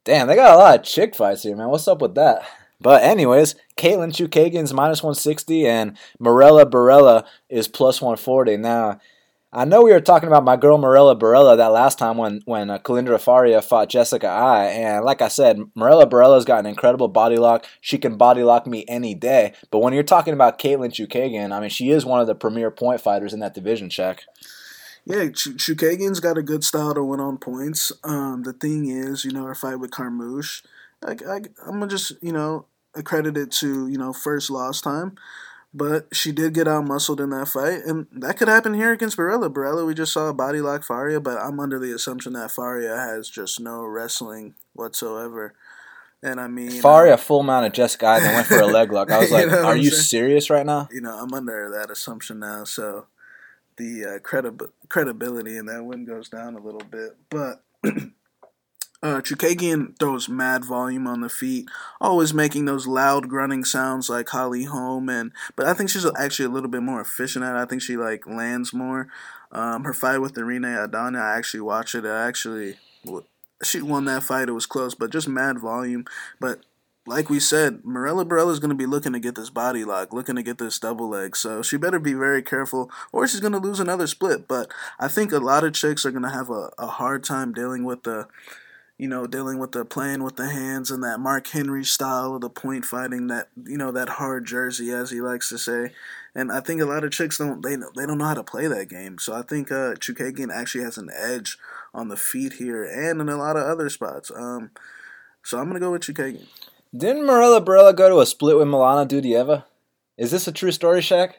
[0.04, 1.68] Damn, they got a lot of chick fights here, man.
[1.68, 2.42] What's up with that?
[2.80, 8.56] But anyways, Katlyn Chookagian's minus 160 and Morella Barella is plus 140.
[8.56, 8.98] Now,
[9.52, 12.70] I know we were talking about my girl Morella Barella that last time when when
[12.70, 17.08] uh, Kalindra Faria fought Jessica Eye, and like I said, Morella Barella's got an incredible
[17.08, 17.66] body lock.
[17.80, 19.54] She can body lock me any day.
[19.72, 22.70] But when you're talking about Katlyn Chookagian, I mean, she is one of the premier
[22.70, 23.90] point fighters in that division.
[23.90, 24.24] Check.
[25.10, 27.92] Yeah, Ch- Chookagian's got a good style to win on points.
[28.04, 30.62] Um, the thing is, you know, her fight with Carmouche,
[31.04, 35.16] I, I, I'm gonna just, you know, accredit it to, you know, first loss time.
[35.72, 39.16] But she did get out muscled in that fight, and that could happen here against
[39.16, 39.48] Barella.
[39.52, 42.96] Barella, we just saw a body lock Faria, but I'm under the assumption that Faria
[42.96, 45.54] has just no wrestling whatsoever.
[46.24, 49.12] And I mean, Faria full mount of Jessica then went for a leg lock.
[49.12, 50.88] I was You like, know are you serious right now?
[50.90, 53.06] you know, I'm under that assumption now, so
[53.80, 57.16] the uh, credi- credibility in that win goes down a little bit.
[57.30, 57.64] But
[59.02, 61.68] uh, Chookagian throws mad volume on the feet,
[62.00, 66.46] always making those loud grunting sounds like Holly Holm, and but I think she's actually
[66.46, 67.56] a little bit more efficient at.
[67.56, 67.58] it.
[67.58, 69.08] I think she like lands more.
[69.52, 72.04] Um, her fight with Irene Aldana, I actually watched it.
[72.04, 72.76] I actually
[73.62, 74.48] she won that fight.
[74.48, 76.04] It was close, but just mad volume.
[76.38, 76.60] But
[77.10, 80.12] like we said, Morella Barella is going to be looking to get this body lock,
[80.12, 81.34] looking to get this double leg.
[81.34, 84.46] So she better be very careful, or she's going to lose another split.
[84.46, 87.52] But I think a lot of chicks are going to have a, a hard time
[87.52, 88.28] dealing with the,
[88.96, 92.42] you know, dealing with the playing with the hands and that Mark Henry style of
[92.42, 95.90] the point fighting, that you know, that hard jersey as he likes to say.
[96.36, 98.68] And I think a lot of chicks don't they they don't know how to play
[98.68, 99.18] that game.
[99.18, 101.58] So I think uh, Chookagian actually has an edge
[101.92, 104.30] on the feet here and in a lot of other spots.
[104.32, 104.70] Um,
[105.42, 106.46] so I'm gonna go with Chookagian.
[106.96, 109.64] Didn't Morella Barella go to a split with Milana Dudieva?
[110.18, 111.34] Is this a true story, Shaq?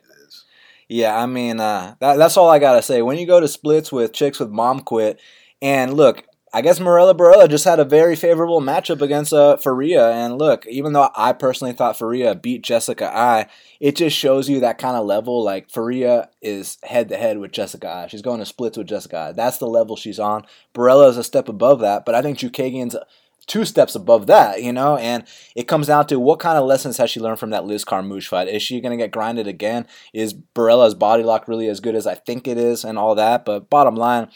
[0.88, 3.02] Yeah, I mean, uh, that, that's all I gotta say.
[3.02, 5.20] When you go to splits with chicks with mom quit,
[5.62, 10.12] and look, I guess Morella Barella just had a very favorable matchup against uh, Faria.
[10.12, 13.48] And look, even though I personally thought Faria beat Jessica Eye,
[13.80, 15.44] it just shows you that kind of level.
[15.44, 18.08] Like Faria is head to head with Jessica Eye.
[18.08, 19.32] She's going to splits with Jessica Eye.
[19.32, 20.46] That's the level she's on.
[20.74, 22.98] Barella is a step above that, but I think Chookagian's
[23.48, 24.98] two steps above that, you know?
[24.98, 25.24] And
[25.56, 28.28] it comes down to what kind of lessons has she learned from that Liz Carmouche
[28.28, 28.48] fight?
[28.48, 29.88] Is she going to get grinded again?
[30.14, 33.46] Is Barella's body lock really as good as I think it is and all that?
[33.46, 34.30] But bottom line,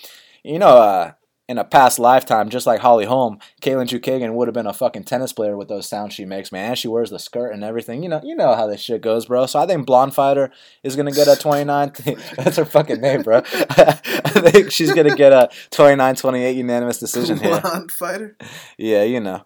[0.44, 1.12] you know, uh,
[1.48, 5.04] in a past lifetime, just like Holly Holm, Katlyn Chookagian would have been a fucking
[5.04, 6.70] tennis player with those sounds she makes, man.
[6.70, 8.02] And She wears the skirt and everything.
[8.02, 9.46] You know, you know how this shit goes, bro.
[9.46, 10.52] So I think Blonde Fighter
[10.84, 11.92] is gonna get a 29.
[12.38, 13.38] That's her fucking name, bro.
[13.46, 17.62] I think she's gonna get a 29-28 unanimous decision here.
[17.62, 18.36] Blonde fighter.
[18.78, 19.46] Yeah, you know.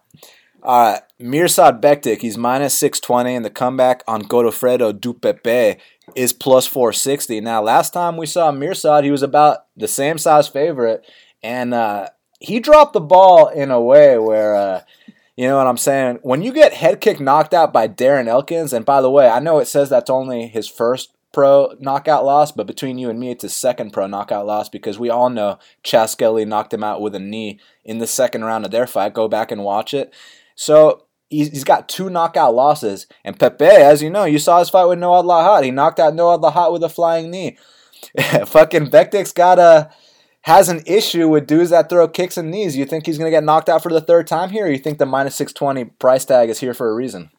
[0.62, 5.78] All right, Mirsad Bektik, he's minus 620, and the comeback on Godofredo Dupepe
[6.14, 7.40] is plus 460.
[7.40, 11.02] Now, last time we saw Mirsad, he was about the same size favorite,
[11.42, 14.80] and uh, he dropped the ball in a way where, uh,
[15.36, 16.18] you know what I'm saying?
[16.22, 19.40] When you get head kick knocked out by Darren Elkins, and by the way, I
[19.40, 23.30] know it says that's only his first pro knockout loss, but between you and me,
[23.30, 27.00] it's his second pro knockout loss because we all know Chas Skelly knocked him out
[27.00, 29.14] with a knee in the second round of their fight.
[29.14, 30.12] Go back and watch it.
[30.54, 33.06] So he's, got two knockout losses.
[33.24, 35.64] And Pepey, as you know, you saw his fight with Noad Lahat.
[35.64, 37.56] He knocked out Noad Lahat with a flying knee.
[38.46, 39.90] Fucking Bektik's got a
[40.42, 42.76] has an issue with dudes that throw kicks and knees.
[42.76, 44.98] You think he's gonna get knocked out for the third time here, or you think
[44.98, 47.30] the minus six twenty price tag is here for a reason?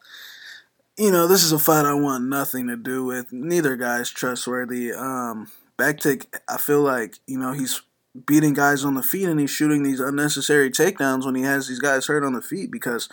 [0.98, 3.32] You know, this is a fight I want nothing to do with.
[3.32, 4.92] Neither guy's trustworthy.
[4.92, 7.82] Um, Bektik, I feel like you know he's
[8.26, 11.80] beating guys on the feet and he's shooting these unnecessary takedowns when he has these
[11.80, 13.08] guys hurt on the feet because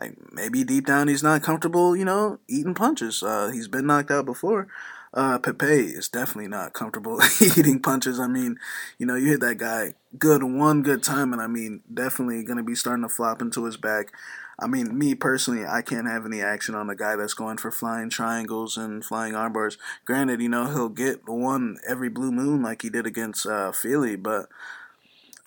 [0.00, 3.22] like, maybe deep down he's not comfortable, you know, eating punches.
[3.22, 4.66] Uh, he's been knocked out before.
[5.12, 8.20] Uh, Pepey is definitely not comfortable eating punches.
[8.20, 8.58] I mean,
[8.98, 12.58] you know, you hit that guy good one good time, and I mean, definitely going
[12.58, 14.12] to be starting to flop into his back.
[14.58, 17.72] I mean, me personally, I can't have any action on a guy that's going for
[17.72, 19.78] flying triangles and flying armbars.
[20.04, 23.72] Granted, you know, he'll get the one every blue moon like he did against uh,
[23.72, 24.48] Fili, but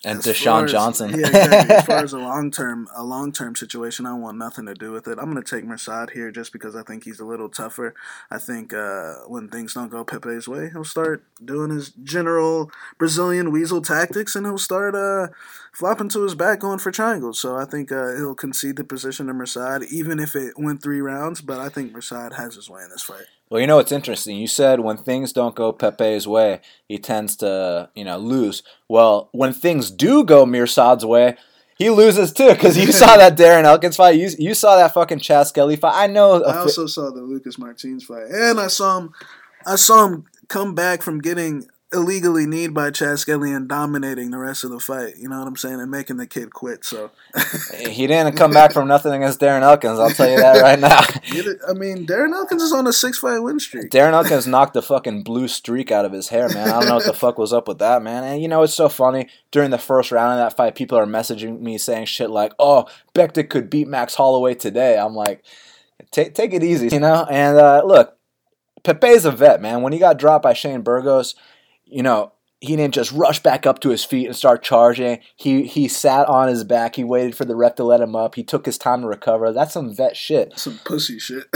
[0.04, 1.10] And As Dashon as- Johnson.
[1.10, 1.74] Yeah, exactly.
[1.76, 4.92] As far as a long term a long term situation, I want nothing to do
[4.92, 5.18] with it.
[5.18, 7.94] I'm gonna take Mirsad here just because I think he's a little tougher.
[8.30, 13.50] I think uh, when things don't go Pepey's way, he'll start doing his general Brazilian
[13.52, 15.28] weasel tactics, and he'll start uh,
[15.74, 17.40] flopping to his back, going for triangles.
[17.40, 21.00] So I think uh, he'll concede the position to Mirsad, even if it went three
[21.00, 21.40] rounds.
[21.40, 23.24] But I think Mirsad has his way in this fight.
[23.50, 24.36] Well, you know what's interesting?
[24.38, 28.62] You said when things don't go Pepey's way, he tends to, you know, lose.
[28.88, 31.36] Well, when things do go Mirsad's way,
[31.76, 32.50] he loses too.
[32.50, 34.16] Because you saw that Darren Elkins fight.
[34.16, 35.94] You, you saw that fucking Chas Skelly fight.
[35.94, 36.44] I know.
[36.44, 39.12] I fi- also saw the Lucas Martins fight, and I saw him.
[39.66, 44.38] I saw him come back from getting illegally kneed by Chas Skelly and dominating the
[44.38, 45.16] rest of the fight.
[45.16, 46.84] You know what I'm saying, and making the kid quit.
[46.84, 47.10] So,
[47.78, 49.98] he didn't come back from nothing against Darren Elkins.
[49.98, 50.98] I'll tell you that right now.
[51.68, 53.90] I mean, Darren Elkins is on a six fight win streak.
[53.90, 56.68] Darren Elkins knocked the fucking blue streak out of his hair, man.
[56.68, 58.24] I don't know what the fuck was up with that, man.
[58.24, 59.28] And you know, it's so funny.
[59.50, 62.86] During the first round of that fight, people are messaging me saying shit like, "Oh,
[63.14, 65.44] Bektik could beat Max Holloway today." I'm like,
[66.10, 67.26] take take it easy, you know.
[67.30, 68.16] And uh, look,
[68.82, 69.82] Pepey's a vet, man.
[69.82, 71.34] When he got dropped by Shane Burgos,
[71.94, 72.32] you know.
[72.60, 75.18] He didn't just rush back up to his feet and start charging.
[75.36, 76.96] He he sat on his back.
[76.96, 78.36] He waited for the ref to let him up.
[78.36, 79.52] He took his time to recover.
[79.52, 80.58] That's some vet shit.
[80.58, 81.44] Some pussy shit.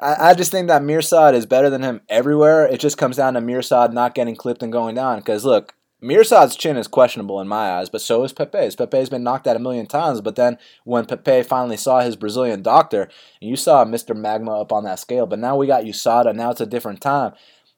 [0.00, 2.64] I, I just think that Mirsad is better than him everywhere.
[2.66, 5.18] It just comes down to Mirsad not getting clipped and going down.
[5.18, 8.76] Because look, Mirsad's chin is questionable in my eyes, but so is Pepey's.
[8.76, 12.62] Pepey's been knocked out a million times, but then when Pepey finally saw his Brazilian
[12.62, 13.08] doctor,
[13.40, 14.14] and you saw Mr.
[14.14, 16.34] Magma up on that scale, but now we got USADA.
[16.34, 17.32] Now it's a different time.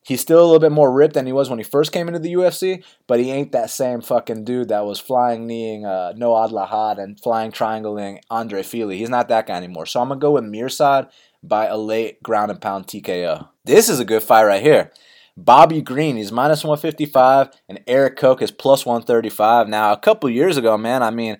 [0.04, 2.20] He's still a little bit more ripped than he was when he first came into
[2.20, 6.50] the UFC, but he ain't that same fucking dude that was flying kneeing uh, Noad
[6.50, 8.96] Lahat and flying triangling Andre Fili.
[8.96, 9.84] He's not that guy anymore.
[9.84, 11.10] So I'm gonna go with Mirsad
[11.42, 13.48] by a late ground and pound TKO.
[13.64, 14.90] This is a good fight right here.
[15.36, 19.68] Bobby Green, he's minus 155, and Erik Koch is plus 135.
[19.68, 21.38] Now, a couple years ago, man, I mean,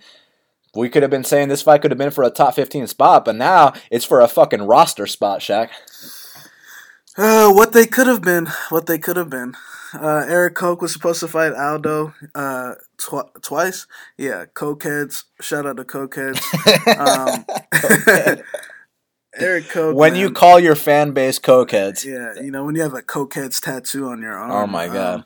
[0.74, 3.24] we could have been saying this fight could have been for a top 15 spot,
[3.24, 5.70] but now it's for a fucking roster spot, Shaq.
[7.18, 9.54] Uh, what they could have been, what they could have been.
[9.92, 13.86] Uh, Erik Koch was supposed to fight Aldo uh, tw- twice.
[14.16, 15.24] Yeah, cokeheads.
[15.40, 16.38] Shout out to cokeheads.
[16.96, 17.44] Um,
[19.38, 19.96] Erik Koch.
[19.96, 23.02] when man, you call your fan base cokeheads, yeah, you know when you have a
[23.02, 24.50] cokeheads tattoo on your arm.
[24.50, 25.14] Oh my God.
[25.14, 25.24] um,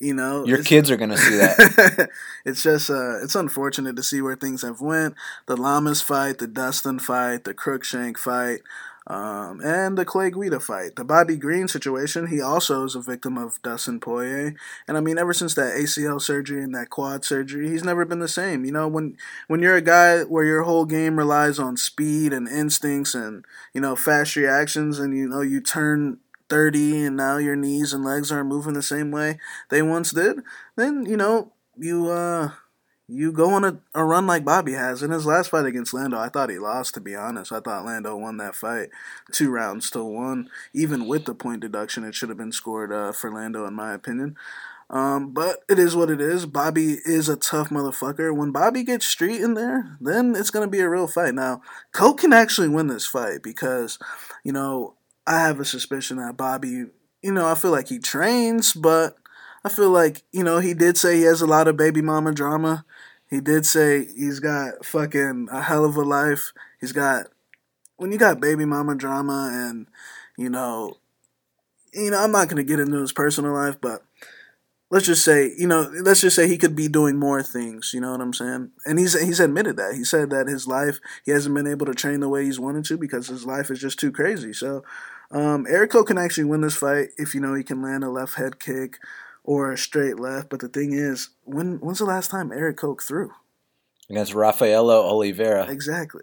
[0.00, 2.10] you know your kids are gonna see that.
[2.44, 5.14] it's just uh, it's unfortunate to see where things have went.
[5.46, 8.60] The Lamas fight, the Dustin fight, the Cruickshank fight,
[9.06, 10.96] um, and the Clay Guida fight.
[10.96, 14.54] The Bobby Green situation, he also is a victim of Dustin Poirier.
[14.86, 18.20] And I mean, ever since that ACL surgery and that quad surgery, he's never been
[18.20, 18.64] the same.
[18.64, 19.16] You know, when
[19.48, 23.80] when you're a guy where your whole game relies on speed and instincts and you
[23.80, 28.30] know fast reactions, and you know you turn 30 and now your knees and legs
[28.30, 29.38] aren't moving the same way
[29.70, 30.40] they once did,
[30.76, 32.50] then you know you uh
[33.12, 35.02] you go on a, a run like Bobby has.
[35.02, 37.52] In his last fight against Lando, I thought he lost, to be honest.
[37.52, 38.88] I thought Lando won that fight.
[39.32, 40.48] Two rounds to one.
[40.72, 43.92] Even with the point deduction, it should have been scored uh, for Lando, in my
[43.92, 44.36] opinion.
[44.88, 46.46] Um, but it is what it is.
[46.46, 48.34] Bobby is a tough motherfucker.
[48.34, 51.34] When Bobby gets street in there, then it's going to be a real fight.
[51.34, 53.98] Now, Koch can actually win this fight because,
[54.44, 54.94] you know,
[55.26, 56.86] I have a suspicion that Bobby,
[57.22, 59.16] you know, I feel like he trains, but
[59.64, 62.32] I feel like, you know, he did say he has a lot of baby mama
[62.32, 62.84] drama.
[63.32, 66.52] He did say he's got fucking a hell of a life.
[66.78, 67.28] He's got
[67.96, 69.86] when you got baby mama drama and
[70.36, 70.98] you know
[71.94, 74.02] you know, I'm not gonna get into his personal life, but
[74.90, 78.02] let's just say, you know, let's just say he could be doing more things, you
[78.02, 78.70] know what I'm saying?
[78.84, 79.94] And he's he's admitted that.
[79.94, 82.84] He said that his life he hasn't been able to train the way he's wanted
[82.84, 84.52] to because his life is just too crazy.
[84.52, 84.84] So
[85.30, 88.34] um Erico can actually win this fight if you know he can land a left
[88.34, 88.98] head kick
[89.44, 90.50] or a straight left.
[90.50, 93.32] But the thing is, when when's the last time Erik Koch threw?
[94.10, 95.70] Against Rafaello Oliveira.
[95.70, 96.22] Exactly.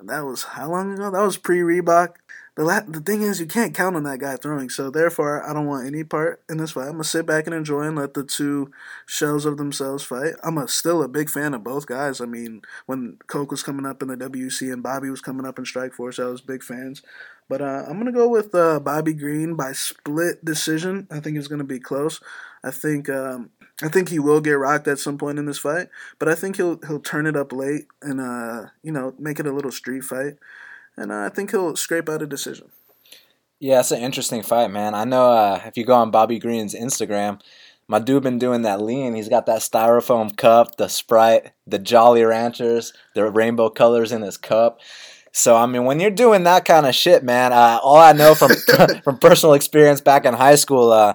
[0.00, 1.10] That was how long ago?
[1.10, 2.14] That was pre Reebok.
[2.56, 4.68] The la- the thing is, you can't count on that guy throwing.
[4.70, 6.86] So therefore, I don't want any part in this fight.
[6.86, 8.70] I'm gonna sit back and enjoy and let the two
[9.06, 10.34] shells of themselves fight.
[10.42, 12.20] I'm a, still a big fan of both guys.
[12.20, 15.58] I mean, when Koch was coming up in the WC and Bobby was coming up
[15.58, 17.02] in Strikeforce, I was big fans.
[17.50, 21.08] But uh, I'm gonna go with uh, Bobby Green by split decision.
[21.10, 22.20] I think it's gonna be close.
[22.62, 23.50] I think um,
[23.82, 25.88] I think he will get rocked at some point in this fight,
[26.20, 29.48] but I think he'll he'll turn it up late and uh, you know make it
[29.48, 30.34] a little street fight,
[30.96, 32.70] and uh, I think he'll scrape out a decision.
[33.58, 34.94] Yeah, it's an interesting fight, man.
[34.94, 37.40] I know uh, if you go on Bobby Green's Instagram,
[37.88, 39.16] my dude been doing that lean.
[39.16, 44.36] He's got that styrofoam cup, the Sprite, the Jolly Ranchers, the rainbow colors in his
[44.36, 44.78] cup.
[45.32, 48.34] So I mean, when you're doing that kind of shit, man, uh, all I know
[48.34, 48.50] from
[49.04, 51.14] from personal experience back in high school, uh,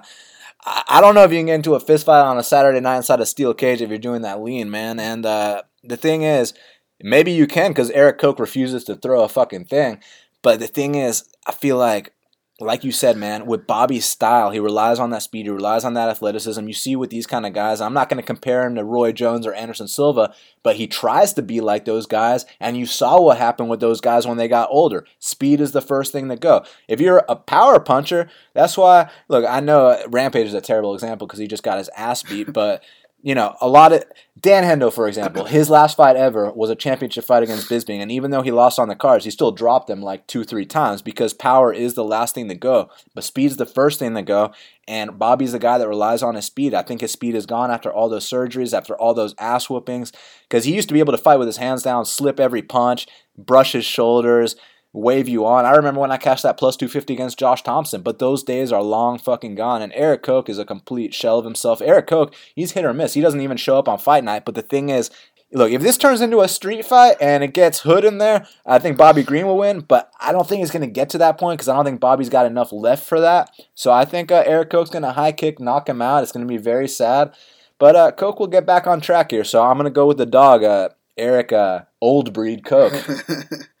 [0.64, 2.96] I, don't know if you can get into a fist fight on a Saturday night
[2.96, 4.98] inside a steel cage if you're doing that lean, man.
[4.98, 6.54] And uh, the thing is,
[7.00, 10.00] maybe you can because Erik Koch refuses to throw a fucking thing.
[10.42, 12.12] But the thing is, I feel like
[12.58, 15.92] like you said, man, with Bobby's style, he relies on that speed, he relies on
[15.92, 16.66] that athleticism.
[16.66, 19.12] You see with these kind of guys, I'm not going to compare him to Roy
[19.12, 23.20] Jones or Anderson Silva, but he tries to be like those guys, and you saw
[23.20, 25.06] what happened with those guys when they got older.
[25.18, 26.64] Speed is the first thing to go.
[26.88, 31.26] If you're a power puncher, that's why, look, I know Rampage is a terrible example
[31.26, 32.82] because he just got his ass beat, but
[33.26, 34.04] you know, a lot of
[34.40, 38.12] Dan Hendo, for example, his last fight ever was a championship fight against Bisping, and
[38.12, 41.02] even though he lost on the cards, he still dropped them like two, three times
[41.02, 44.52] because power is the last thing to go, but speed's the first thing to go.
[44.86, 46.72] And Bobby's the guy that relies on his speed.
[46.72, 50.12] I think his speed is gone after all those surgeries, after all those ass whoopings,
[50.48, 53.08] because he used to be able to fight with his hands down, slip every punch,
[53.36, 54.54] brush his shoulders
[54.96, 55.66] wave you on.
[55.66, 58.82] I remember when I cashed that plus 250 against Josh Thompson, but those days are
[58.82, 59.82] long fucking gone.
[59.82, 61.82] And Erik Koch is a complete shell of himself.
[61.82, 63.14] Erik Koch, he's hit or miss.
[63.14, 64.46] He doesn't even show up on fight night.
[64.46, 65.10] But the thing is,
[65.52, 68.78] look, if this turns into a street fight and it gets Hood in there, I
[68.78, 69.80] think Bobby Green will win.
[69.80, 72.00] But I don't think it's going to get to that point because I don't think
[72.00, 73.50] Bobby's got enough left for that.
[73.74, 76.22] So I think uh, Erik Koch's going to high kick, knock him out.
[76.22, 77.34] It's going to be very sad.
[77.78, 79.44] But uh, Koch will get back on track here.
[79.44, 82.94] So I'm going to go with the dog, uh, Erik uh, Old Breed Koch.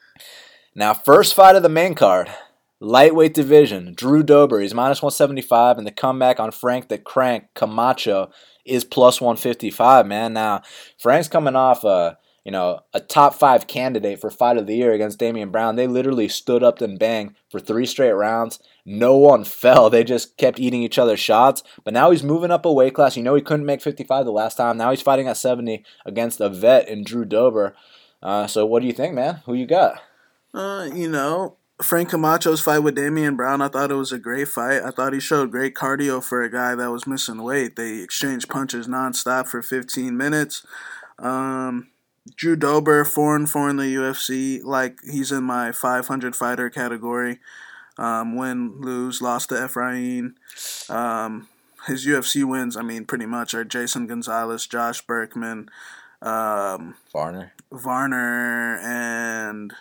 [0.78, 2.30] Now, first fight of the main card,
[2.80, 3.94] lightweight division.
[3.94, 8.30] Drew Dober, he's minus 175, and the comeback on Frank the Crank Camacho
[8.66, 10.34] is plus 155, man.
[10.34, 10.60] Now,
[10.98, 14.92] Frank's coming off a, you know, a top five candidate for fight of the year
[14.92, 15.76] against Damian Brown.
[15.76, 18.58] They literally stood up and banged for three straight rounds.
[18.84, 19.88] No one fell.
[19.88, 21.62] They just kept eating each other's shots.
[21.84, 23.16] But now he's moving up a weight class.
[23.16, 24.76] You know, he couldn't make 55 the last time.
[24.76, 27.74] Now he's fighting at 70 against a vet in Drew Dober.
[28.22, 29.40] Uh, so what do you think, man?
[29.46, 30.02] Who you got?
[30.54, 34.48] Uh, you know, Frank Camacho's fight with Damian Brown, I thought it was a great
[34.48, 34.82] fight.
[34.82, 37.76] I thought he showed great cardio for a guy that was missing weight.
[37.76, 40.66] They exchanged punches nonstop for 15 minutes.
[41.18, 41.88] Um,
[42.34, 47.38] Drew Dober, four in the UFC, like he's in my 500 fighter category.
[47.98, 50.34] Um, win, lose, lost to Efrain.
[50.90, 51.48] Um,
[51.86, 55.70] his UFC wins, I mean, pretty much are Jason Gonzalez, Josh Burkman,
[56.20, 59.72] um, Varner, Varner, and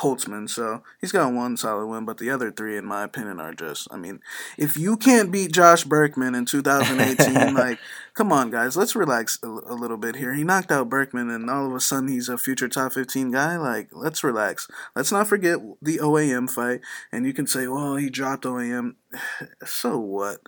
[0.00, 0.48] Holtzman.
[0.48, 3.88] So he's got one solid win, but the other three, in my opinion, are just.
[3.90, 4.20] I mean,
[4.56, 7.78] if you can't beat Josh Burkman in 2018, like,
[8.14, 10.34] come on, guys, let's relax a, a, little bit here.
[10.34, 13.56] He knocked out Burkman, and all of a sudden he's a future top 15 guy.
[13.56, 14.68] Like, let's relax.
[14.96, 16.80] Let's not forget the OAM fight.
[17.12, 18.94] And you can say, well, he dropped OAM.
[19.64, 20.40] so what?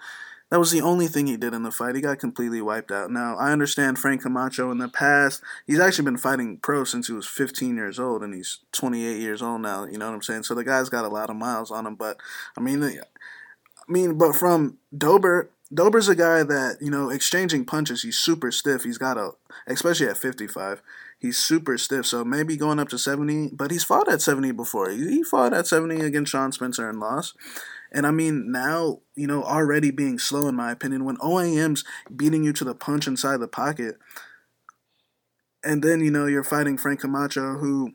[0.53, 1.95] That was the only thing he did in the fight.
[1.95, 3.11] He got completely wiped out.
[3.11, 5.43] Now, I understand Frank Camacho in the past.
[5.67, 9.41] He's actually been fighting pro since he was 15 years old, and he's 28 years
[9.41, 9.87] old now.
[9.87, 10.43] You know what I'm saying?
[10.43, 11.95] So the guy's got a lot of miles on him.
[11.95, 12.19] But,
[12.55, 13.01] I mean, I
[13.89, 18.85] mean, but from Dober, Dober's a guy that, you know, exchanging punches, he's super stiff.
[18.85, 19.31] He's got a,
[19.67, 20.83] especially at 55,
[21.19, 22.05] he's super stiff.
[22.05, 24.91] So maybe going up to 70, but he's fought at 70 before.
[24.91, 27.37] He fought at 70 against Sean Spencer and lost.
[27.93, 32.43] And I mean, now, you know, already being slow, in my opinion, when OAM's beating
[32.43, 33.99] you to the punch inside the pocket,
[35.63, 37.93] and then, you know, you're fighting Frank Camacho, who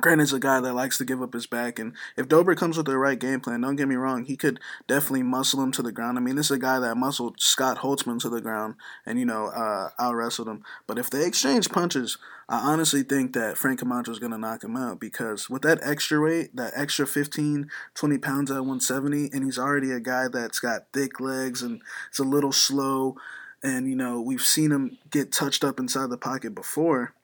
[0.00, 2.76] Grant is a guy that likes to give up his back, and if Dober comes
[2.76, 5.82] with the right game plan, don't get me wrong, he could definitely muscle him to
[5.82, 6.18] the ground.
[6.18, 8.74] I mean, this is a guy that muscled Scott Holtzman to the ground
[9.06, 10.64] and, you know, uh, out wrestled him.
[10.86, 14.64] But if they exchange punches, I honestly think that Frank Camacho is going to knock
[14.64, 19.44] him out because with that extra weight, that extra 15, 20 pounds at 170, and
[19.44, 23.16] he's already a guy that's got thick legs and it's a little slow,
[23.62, 27.14] and, you know, we've seen him get touched up inside the pocket before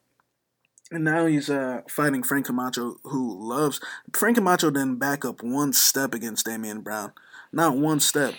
[0.90, 3.80] and now he's uh, fighting Frank Camacho, who loves.
[4.12, 7.12] Frank Camacho didn't back up one step against Damian Brown.
[7.52, 8.34] Not one step.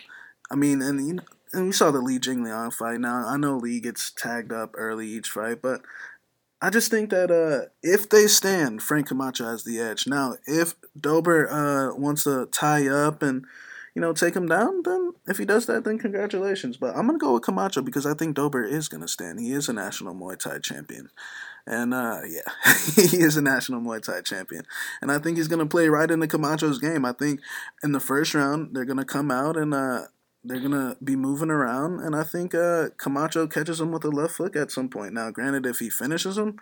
[0.50, 3.00] I mean, and you know, and we saw the Li Jingliang fight.
[3.00, 5.82] Now I know Li gets tagged up early each fight, but
[6.62, 10.08] I just think that uh, if they stand, Frank Camacho has the edge.
[10.08, 13.46] Now, if Dober uh, wants to tie up and
[13.94, 16.78] you know take him down, then if he does that, then congratulations.
[16.78, 19.40] But I'm gonna go with Camacho because I think Dober is gonna stand.
[19.40, 21.10] He is a national Muay Thai champion.
[21.68, 22.50] And uh, yeah,
[22.96, 24.66] he is a national Muay Thai champion.
[25.02, 27.04] And I think he's going to play right into Camacho's game.
[27.04, 27.42] I think
[27.84, 30.04] in the first round, they're going to come out and uh,
[30.46, 32.00] they're going to be moving around.
[32.00, 35.14] And I think uh, Camacho catches him with a left hook at some point.
[35.14, 36.58] Now, granted, if he finishes him,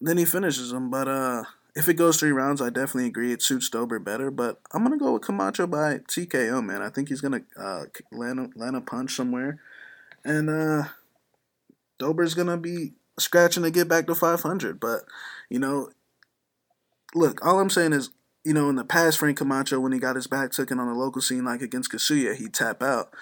[0.00, 0.90] then he finishes him.
[0.90, 1.44] But uh,
[1.76, 4.32] if it goes three rounds, I definitely agree it suits Dober better.
[4.32, 6.82] But I'm going to go with Camacho by TKO, man.
[6.82, 9.60] I think he's going to uh, land, a, land a punch somewhere.
[10.24, 10.88] And uh,
[12.00, 14.80] Dober's going to be scratching to get back to 500.
[14.80, 15.02] But,
[15.48, 15.90] you know,
[17.14, 18.10] look, all I'm saying is
[18.44, 20.94] you know, in the past, Frank Camacho, when he got his back taken on the
[20.94, 23.14] local scene, like against Kasuya, he tap out.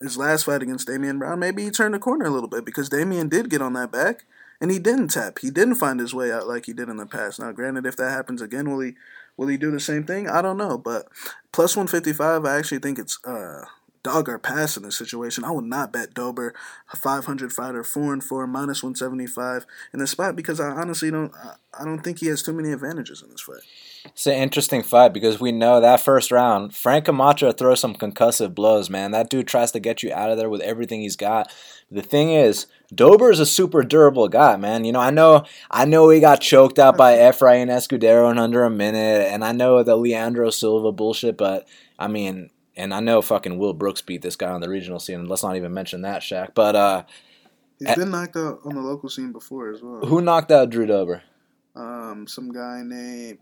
[0.00, 2.88] His last fight against Damian Brown, maybe he turned the corner a little bit because
[2.88, 4.24] Damian did get on that back
[4.60, 5.38] and he didn't tap.
[5.40, 7.38] He didn't find his way out like he did in the past.
[7.38, 8.94] Now, granted, if that happens again, will he
[9.36, 10.28] will he do the same thing?
[10.28, 10.76] I don't know.
[10.76, 11.06] But
[11.52, 13.64] plus one fifty five, I actually think it's uh,
[14.02, 15.44] dog or pass in this situation.
[15.44, 16.54] I would not bet Dober
[16.92, 21.32] a 500 fighter four and four minus 175 in the spot because I honestly don't
[21.78, 23.62] I don't think he has too many advantages in this fight.
[24.04, 28.54] It's an interesting fight because we know that first round, Frank Camacho throws some concussive
[28.54, 29.12] blows, man.
[29.12, 31.52] That dude tries to get you out of there with everything he's got.
[31.90, 34.84] The thing is, Dober is a super durable guy, man.
[34.84, 38.64] You know, I know I know he got choked out by Efrain Escudero in under
[38.64, 43.22] a minute, and I know the Leandro Silva bullshit, but I mean, and I know
[43.22, 45.26] fucking Will Brooks beat this guy on the regional scene.
[45.26, 46.54] Let's not even mention that, Shaq.
[46.54, 47.04] But uh,
[47.78, 50.00] he's been knocked out on the local scene before as well.
[50.00, 51.22] Who knocked out Drew Dober?
[51.74, 53.38] Um, some guy named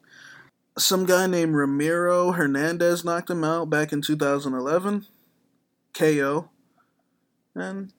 [0.78, 5.07] some guy named Ramiro Hernandez knocked him out back in 2011.
[5.93, 6.49] KO.
[7.55, 7.93] And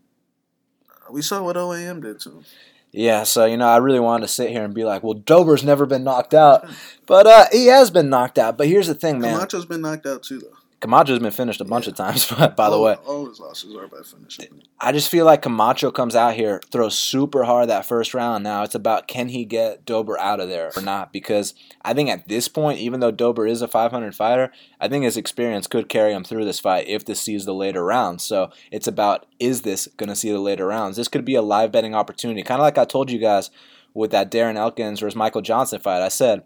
[1.11, 2.45] we saw what OAM did to him.
[2.93, 5.63] Yeah, so you know, I really wanted to sit here and be like, "Well, Dober's
[5.63, 6.69] never been knocked out,"
[7.05, 8.57] but uh, he has been knocked out.
[8.57, 9.33] But here's the thing, man.
[9.33, 10.57] Camacho's been knocked out too, though.
[10.81, 11.91] Camacho's been finished a bunch yeah.
[11.91, 12.95] of times, by all, the way.
[13.05, 14.39] All his losses are by finish.
[14.79, 18.43] I just feel like Camacho comes out here, throws super hard that first round.
[18.43, 21.13] Now it's about can he get Dober out of there or not?
[21.13, 21.53] Because
[21.83, 25.17] I think at this point, even though Dober is a 500 fighter, I think his
[25.17, 28.23] experience could carry him through this fight if this sees the later rounds.
[28.23, 30.97] So it's about is this going to see the later rounds?
[30.97, 32.41] This could be a live betting opportunity.
[32.41, 33.51] Kind of like I told you guys
[33.93, 36.01] with that Darren Elkins versus Michael Johnson fight.
[36.01, 36.43] I said,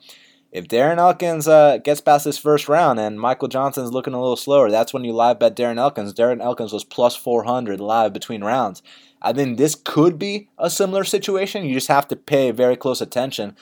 [0.56, 4.38] if Darren Elkins uh, gets past this first round and Michael Johnson's looking a little
[4.38, 6.14] slower, that's when you live bet Darren Elkins.
[6.14, 8.82] Darren Elkins was plus 400 live between rounds.
[9.22, 11.66] I think this could be a similar situation.
[11.66, 13.58] You just have to pay very close attention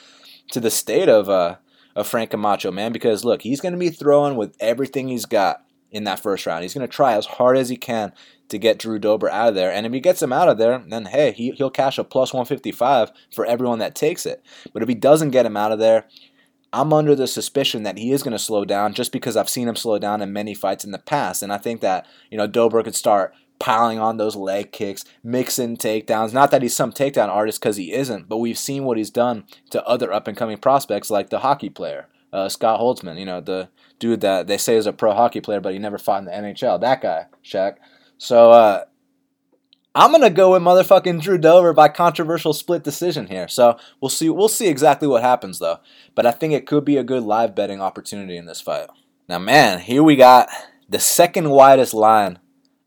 [0.52, 1.56] to the state of uh,
[1.96, 5.64] of Frank Camacho, man, because look, he's going to be throwing with everything he's got
[5.90, 6.62] in that first round.
[6.62, 8.12] He's going to try as hard as he can
[8.50, 9.72] to get Drew Dober out of there.
[9.72, 12.32] And if he gets him out of there, then hey, he, he'll cash a plus
[12.32, 14.44] 155 for everyone that takes it.
[14.72, 16.06] But if he doesn't get him out of there,
[16.74, 19.68] I'm under the suspicion that he is going to slow down just because I've seen
[19.68, 21.40] him slow down in many fights in the past.
[21.42, 25.76] And I think that, you know, Dober could start piling on those leg kicks, mixing
[25.76, 26.32] takedowns.
[26.32, 29.44] Not that he's some takedown artist because he isn't, but we've seen what he's done
[29.70, 33.40] to other up and coming prospects like the hockey player, uh, Scott Holtzman, you know,
[33.40, 33.68] the
[34.00, 36.32] dude that they say is a pro hockey player, but he never fought in the
[36.32, 36.80] NHL.
[36.80, 37.76] That guy, Shaq.
[38.18, 38.84] So, uh,
[39.96, 43.46] I'm gonna go with motherfucking Drew Dober by controversial split decision here.
[43.46, 44.28] So we'll see.
[44.28, 45.78] We'll see exactly what happens though.
[46.16, 48.88] But I think it could be a good live betting opportunity in this fight.
[49.28, 50.48] Now, man, here we got
[50.88, 52.40] the second widest line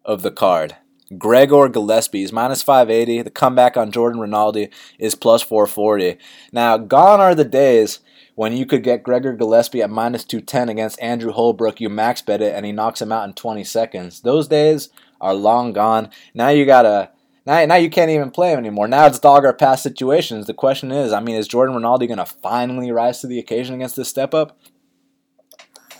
[0.03, 0.75] of the card.
[1.17, 3.21] Gregor Gillespie is minus 580.
[3.21, 6.17] The comeback on Jordan Rinaldi is plus 440.
[6.51, 7.99] Now, gone are the days
[8.35, 11.79] when you could get Gregor Gillespie at minus 210 against Andrew Holbrook.
[11.79, 14.21] You max bet it and he knocks him out in 20 seconds.
[14.21, 14.89] Those days
[15.21, 16.09] are long gone.
[16.33, 17.11] Now you gotta
[17.47, 18.89] now, now you can't even play him anymore.
[18.89, 20.47] Now it's dog or pass situations.
[20.47, 23.95] The question is, I mean, is Jordan Rinaldi gonna finally rise to the occasion against
[23.95, 24.59] this step up?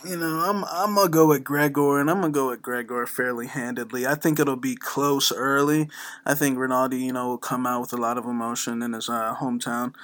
[0.06, 3.46] You know, I'm I'm gonna go with Gregor, and I'm gonna go with Gregor fairly
[3.46, 4.06] handedly.
[4.06, 5.88] I think it'll be close early.
[6.24, 9.08] I think Rinaldi, you know, will come out with a lot of emotion in his
[9.08, 9.94] uh, hometown.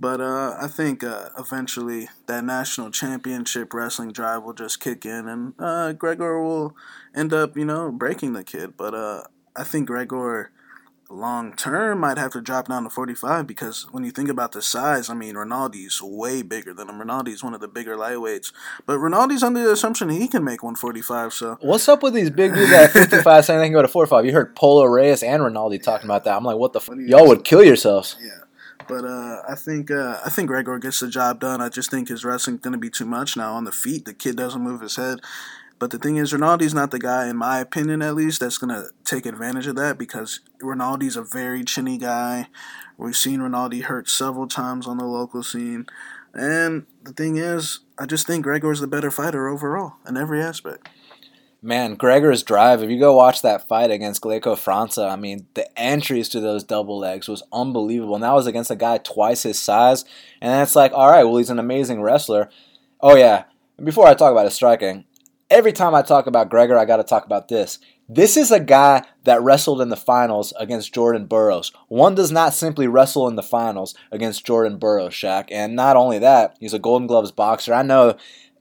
[0.00, 5.26] But uh, I think uh, eventually that national championship wrestling drive will just kick in,
[5.28, 6.76] and uh, Gregor will
[7.18, 8.76] end up, you know, breaking the kid.
[8.76, 9.22] But uh,
[9.56, 10.52] I think Gregor
[11.10, 14.62] long term might have to drop down to 45 because when you think about the
[14.62, 17.00] size, I mean, Rinaldi's way bigger than him.
[17.00, 18.52] Rinaldi's one of the bigger lightweights.
[18.86, 21.58] But Rinaldi's under the assumption he can make 145, so.
[21.60, 24.26] What's up with these big dudes at 55 saying they can go to 45?
[24.26, 26.36] You heard Polo Reyes and Rinaldi talking about that.
[26.36, 26.96] I'm like, what the fuck?
[26.98, 28.16] Y'all would kill yourselves.
[28.20, 28.30] Yeah.
[28.86, 31.60] But uh, I think uh, I think Gregor gets the job done.
[31.60, 34.06] I just think his wrestling's going to be too much now on the feet.
[34.06, 35.20] The kid doesn't move his head.
[35.78, 38.74] But the thing is, Rinaldi's not the guy, in my opinion at least, that's going
[38.74, 42.48] to take advantage of that because Rinaldi's a very chinny guy.
[42.96, 45.86] We've seen Rinaldi hurt several times on the local scene.
[46.34, 50.88] And the thing is, I just think Gregor's the better fighter overall in every aspect.
[51.60, 55.66] Man, Gregor's drive, if you go watch that fight against Glaico França, I mean, the
[55.78, 58.14] entries to those double legs was unbelievable.
[58.14, 60.04] And that was against a guy twice his size.
[60.40, 62.48] And it's like, all right, well, he's an amazing wrestler.
[63.00, 63.44] Oh, yeah.
[63.82, 65.04] before I talk about his striking,
[65.50, 67.78] every time I talk about Gregor, I got to talk about this.
[68.08, 71.72] This is a guy that wrestled in the finals against Jordan Burroughs.
[71.88, 75.48] One does not simply wrestle in the finals against Jordan Burroughs, Shaq.
[75.50, 77.74] And not only that, he's a Golden Gloves boxer.
[77.74, 78.16] I know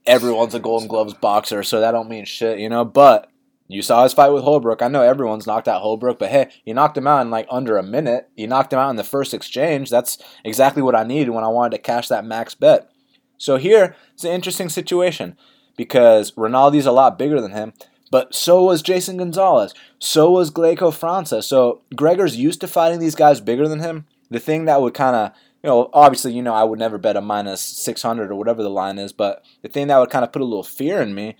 [0.05, 2.83] everyone's a Golden Gloves boxer, so that don't mean shit, you know.
[2.83, 3.29] But
[3.69, 4.81] you saw his fight with Holbrook.
[4.81, 7.77] I know everyone's knocked out Holbrook, but hey, you knocked him out in like under
[7.77, 8.29] a minute.
[8.35, 9.89] You knocked him out in the first exchange.
[9.89, 12.89] That's exactly what I needed when I wanted to cash that max bet.
[13.37, 15.37] So here it's an interesting situation
[15.77, 17.71] because Rinaldi's a lot bigger than him,
[18.11, 19.73] but so was Jason Gonzalez.
[19.99, 21.43] So was Glaico França.
[21.43, 24.05] So Gregor's used to fighting these guys bigger than him.
[24.29, 25.31] The thing that would kind of,
[25.63, 28.69] you know, obviously, you know, I would never bet a minus 600 or whatever the
[28.69, 31.35] line is, but the thing that would kind of put a little fear in me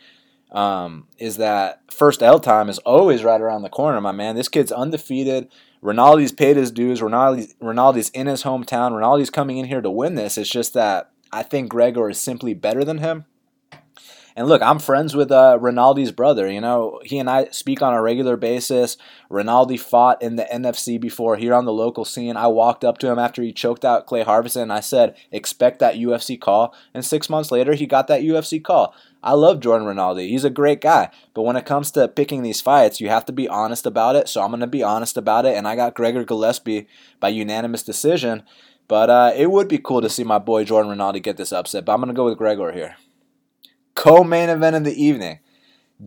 [0.52, 4.36] um, is that first L time is always right around the corner, my man.
[4.36, 5.50] This kid's undefeated.
[5.84, 7.02] Rinaldi's paid his dues.
[7.02, 8.92] Rinaldi's, Rinaldi's in his hometown.
[8.92, 10.38] Rinaldi's coming in here to win this.
[10.38, 13.26] It's just that I think Gregor is simply better than him.
[14.38, 16.48] And look, I'm friends with uh, Rinaldi's brother.
[16.48, 18.96] You know, he and I speak on a regular basis.
[19.32, 22.38] Rinaldi fought in the NFC before here on the local scene.
[22.38, 25.80] I walked up to him after he choked out Clay Harvison and I said, expect
[25.80, 26.76] that UFC call.
[26.94, 28.94] And six months later, he got that UFC call.
[29.24, 30.30] I love Jordan Rinaldi.
[30.30, 31.10] He's a great guy.
[31.34, 34.30] But when it comes to picking these fights, you have to be honest about it.
[34.30, 35.58] So I'm going to be honest about it.
[35.58, 36.88] And I got Gregor Gillespie
[37.20, 38.44] by unanimous decision.
[38.88, 41.86] But uh, it would be cool to see my boy Jordan Rinaldi get this upset.
[41.86, 42.98] But I'm going to go with Gregor here.
[43.98, 45.40] Co main event of the evening.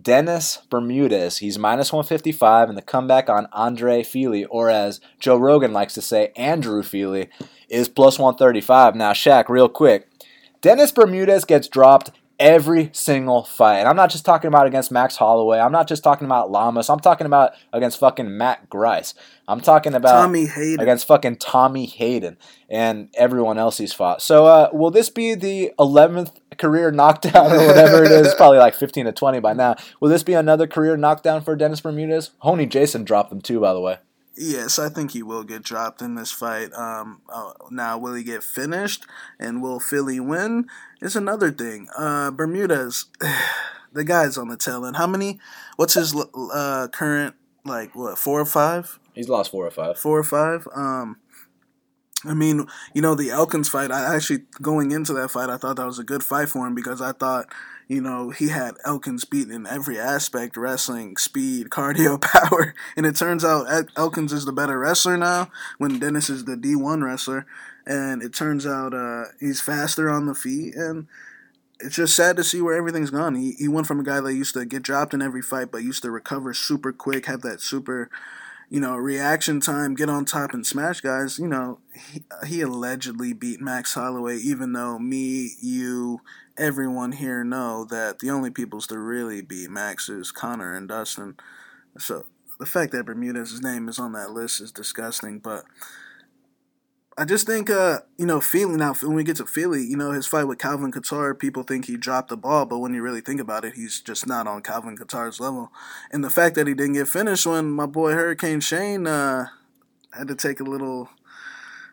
[0.00, 1.38] Dennis Bermudez.
[1.38, 6.00] He's minus 155 and the comeback on Andre Fili, or as Joe Rogan likes to
[6.00, 7.28] say, Andrew Fili,
[7.68, 8.94] is plus 135.
[8.94, 10.08] Now, Shaq, real quick.
[10.60, 13.80] Dennis Bermudez gets dropped every single fight.
[13.80, 15.58] And I'm not just talking about against Max Holloway.
[15.58, 16.88] I'm not just talking about Lamas.
[16.88, 19.14] I'm talking about against fucking Matt Grice.
[19.46, 20.82] I'm talking about Tommy Hayder.
[20.82, 22.36] against fucking Tommy Hayder
[22.68, 24.22] and everyone else he's fought.
[24.22, 28.34] So uh, will this be the 11th career knockdown or whatever it is?
[28.34, 29.76] Probably like 15 to 20 by now.
[30.00, 32.30] Will this be another career knockdown for Dennis Bermudez?
[32.38, 33.98] Honey Jason dropped him too, by the way.
[34.36, 36.72] Yes, I think he will get dropped in this fight.
[36.72, 39.04] Um, uh, now, will he get finished
[39.38, 40.66] and will Fili win?
[41.02, 41.88] Is another thing.
[41.96, 43.06] Uh, Bermudez,
[43.92, 44.96] the guy's on the tail end.
[44.96, 45.38] How many?
[45.76, 47.34] What's his uh, current
[47.64, 47.94] like?
[47.94, 48.98] What four or five?
[49.14, 49.98] He's lost four or five.
[49.98, 50.66] Four or five.
[50.74, 51.18] Um,
[52.24, 53.90] I mean, you know, the Elkins fight.
[53.90, 56.74] I actually going into that fight, I thought that was a good fight for him
[56.74, 57.46] because I thought
[57.90, 62.72] you know, he had Elkins beat in every aspect wrestling, speed, cardio, power.
[62.96, 63.66] And it turns out
[63.96, 67.46] Elkins is the better wrestler now when Dennis is the D1 wrestler.
[67.84, 70.76] And it turns out uh, he's faster on the feet.
[70.76, 71.08] And
[71.80, 73.34] it's just sad to see where everything's gone.
[73.34, 75.82] He, he went from a guy that used to get dropped in every fight, but
[75.82, 78.08] used to recover super quick, have that super
[78.70, 81.40] you know, reaction time, get on top and smash guys.
[81.40, 81.80] You know,
[82.12, 86.20] he, he allegedly beat Max Holloway, even though me, you,
[86.56, 91.36] everyone here know that the only peoples to really beat Max is Conor and Dustin.
[91.98, 92.26] So
[92.60, 95.40] the fact that Bermudez's name is on that list is disgusting.
[95.40, 95.64] But
[97.18, 100.12] I just think, uh, you know, feeling now when we get to Fili, you know,
[100.12, 103.20] his fight with Calvin Kattar, people think he dropped the ball, but when you really
[103.20, 105.70] think about it, he's just not on Calvin Kattar's level.
[106.12, 109.48] And the fact that he didn't get finished when my boy Hurricane Shane uh,
[110.16, 111.10] had to take a little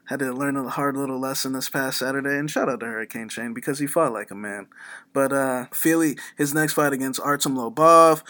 [0.08, 3.28] had to learn a hard little lesson this past Saturday, and shout out to Hurricane
[3.28, 4.68] Shane because he fought like a man.
[5.12, 8.24] But uh, Fili, his next fight against Artem Lobov,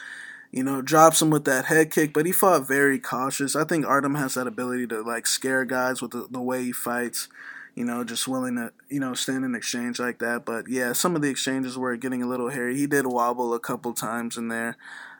[0.58, 3.56] you know, drops him with that head kick, but he fought very cautious.
[3.56, 6.72] I think Artem has that ability to like scare guys with the, the way he
[6.72, 7.30] fights.
[7.76, 10.46] You know, just willing to, you know, stand in exchange like that.
[10.46, 12.76] But yeah, some of the exchanges were getting a little hairy.
[12.76, 14.78] He did wobble a couple times in there.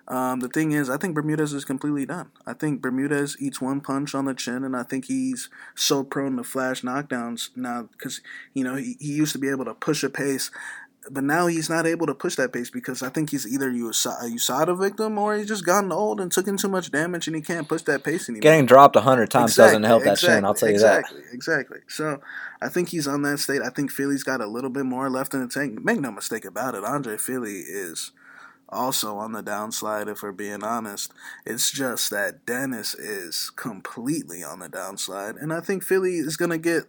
[0.08, 2.32] Um, the thing is, I think Bermudez is completely done.
[2.48, 6.38] I think Bermudez eats one punch on the chin, and I think he's so prone
[6.38, 8.22] to flash knockdowns now because
[8.56, 10.50] you know he, he used to be able to push a pace,
[11.12, 13.92] but now he's not able to push that pace because I think he's either you
[13.94, 17.28] saw a USADA victim or he's just gotten old and took in too much damage
[17.28, 18.42] and he can't push that pace anymore.
[18.42, 20.46] Getting dropped a hundred times exactly, doesn't help that exactly, chin.
[20.46, 21.34] I'll tell you exactly, that.
[21.34, 21.80] Exactly, exactly.
[21.88, 22.22] So
[22.62, 23.62] I think he's on that state.
[23.62, 25.84] I think Fili's got a little bit more left in the tank.
[25.84, 28.12] Make no mistake about it, Andre Fili is
[28.70, 31.12] also on the downslide if we're being honest.
[31.46, 35.42] It's just that Dennis is completely on the downslide.
[35.42, 36.84] And I think Fili is going to get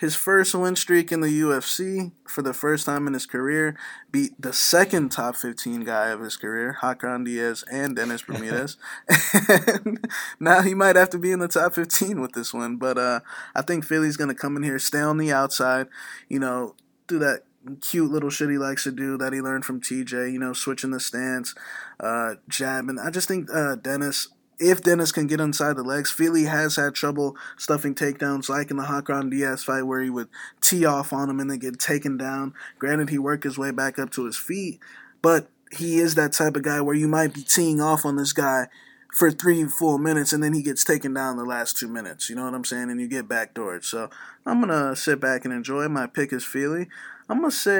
[0.00, 3.76] his first win streak in the UFC for the first time in his career,
[4.10, 8.78] beat the second top 15 guy of his career, Hacran Dias and Dennis Bermudez.
[9.84, 10.08] and
[10.40, 12.76] now he might have to be in the top 15 with this one.
[12.76, 13.20] But uh,
[13.54, 15.88] I think Fili's going to come in here, stay on the outside,
[16.30, 16.76] you know,
[17.06, 17.42] do that
[17.82, 20.92] cute little shit he likes to do that he learned from TJ, you know, switching
[20.92, 21.54] the stance,
[21.98, 22.98] uh, jabbing.
[22.98, 24.28] I just think uh, Dennis,
[24.60, 28.76] if Dennis can get inside the legs, Fili has had trouble stuffing takedowns, like in
[28.76, 30.28] the Hacran Dias fight where he would
[30.60, 32.52] tee off on him and then get taken down.
[32.78, 34.78] Granted, he worked his way back up to his feet,
[35.22, 38.34] but he is that type of guy where you might be teeing off on this
[38.34, 38.66] guy
[39.12, 42.28] for three full minutes and then he gets taken down the last two minutes.
[42.28, 42.90] You know what I'm saying?
[42.90, 43.84] And you get backdoored.
[43.84, 44.10] So
[44.44, 45.88] I'm gonna sit back and enjoy.
[45.88, 46.88] My pick is Fili.
[47.28, 47.78] I'm gonna say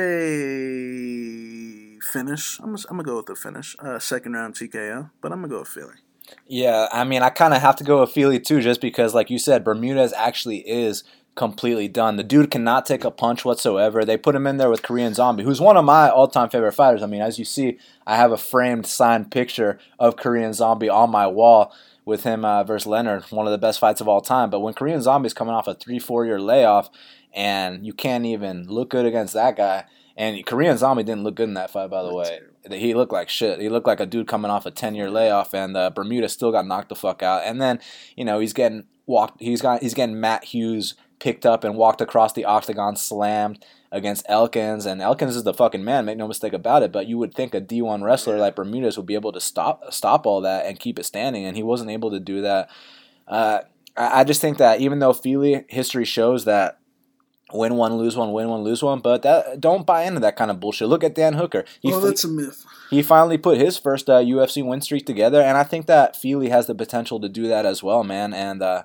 [2.00, 2.58] finish.
[2.60, 3.76] I'm gonna, I'm gonna go with the finish.
[3.78, 5.94] Uh, second round TKO, but I'm gonna go with Fili.
[6.46, 9.30] Yeah, I mean, I kind of have to go with Fili too, just because, like
[9.30, 11.04] you said, Bermudez actually is
[11.36, 12.16] completely done.
[12.16, 14.04] The dude cannot take a punch whatsoever.
[14.04, 17.02] They put him in there with Korean Zombie, who's one of my all-time favorite fighters.
[17.02, 21.10] I mean, as you see, I have a framed signed picture of Korean Zombie on
[21.10, 21.72] my wall
[22.04, 24.50] with him uh, versus Leonard, one of the best fights of all time.
[24.50, 26.90] But when Korean Zombie's coming off a three, four year layoff,
[27.32, 29.84] and you can't even look good against that guy.
[30.16, 32.40] And Korean Zombie didn't look good in that fight, by the way.
[32.68, 33.60] He looked like shit.
[33.60, 36.52] He looked like a dude coming off a ten year layoff, and uh, Bermuda still
[36.52, 37.42] got knocked the fuck out.
[37.44, 37.80] And then,
[38.16, 39.40] you know, he's getting walked.
[39.40, 44.26] He's got he's getting Matt Hughes picked up and walked across the octagon, slammed against
[44.28, 46.04] Elkins, and Elkins is the fucking man.
[46.04, 46.92] Make no mistake about it.
[46.92, 50.26] But you would think a D1 wrestler like Bermudez would be able to stop stop
[50.26, 52.68] all that and keep it standing, and he wasn't able to do that.
[53.26, 53.60] Uh,
[53.96, 56.79] I just think that even though Fili history shows that
[57.52, 59.00] win one, lose one, win one, lose one.
[59.00, 60.88] But that don't buy into that kind of bullshit.
[60.88, 61.64] Look at Dan Hooker.
[61.80, 62.64] He well, that's a myth.
[62.90, 66.48] He finally put his first uh, UFC win streak together, and I think that Fili
[66.48, 68.32] has the potential to do that as well, man.
[68.32, 68.84] And uh,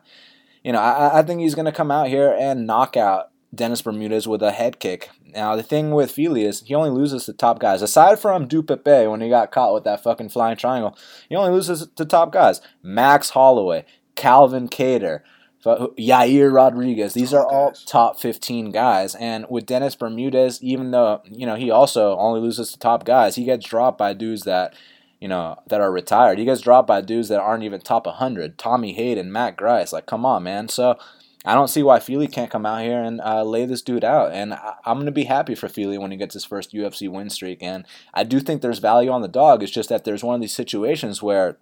[0.64, 3.82] you know, I, I think he's going to come out here and knock out Dennis
[3.82, 5.10] Bermudez with a head kick.
[5.34, 7.82] Now, the thing with Fili is he only loses to top guys.
[7.82, 10.98] Aside from Dupepe when he got caught with that fucking flying triangle,
[11.30, 12.62] he only loses to top guys.
[12.82, 13.86] Max Holloway,
[14.16, 15.22] Calvin Kattar,
[15.66, 17.14] Yair Rodriguez.
[17.14, 19.16] These are all top 15 guys.
[19.16, 23.36] And with Dennis Bermudez, even though, you know, he also only loses to top guys,
[23.36, 24.76] he gets dropped by dudes that
[25.20, 26.38] you know, that are retired.
[26.38, 28.58] He gets dropped by dudes that aren't even top 100.
[28.58, 29.94] Tommy Hayder, and Matt Grice.
[29.94, 30.68] Like, come on, man.
[30.68, 31.00] So
[31.46, 34.34] I don't see why Fili can't come out here and uh, lay this dude out.
[34.34, 37.10] And I- am going to be happy for Fili when he gets his first UFC
[37.10, 37.64] win streak.
[37.64, 39.64] And I do think there's value on the dog.
[39.64, 41.58] It's just that there's one of these situations where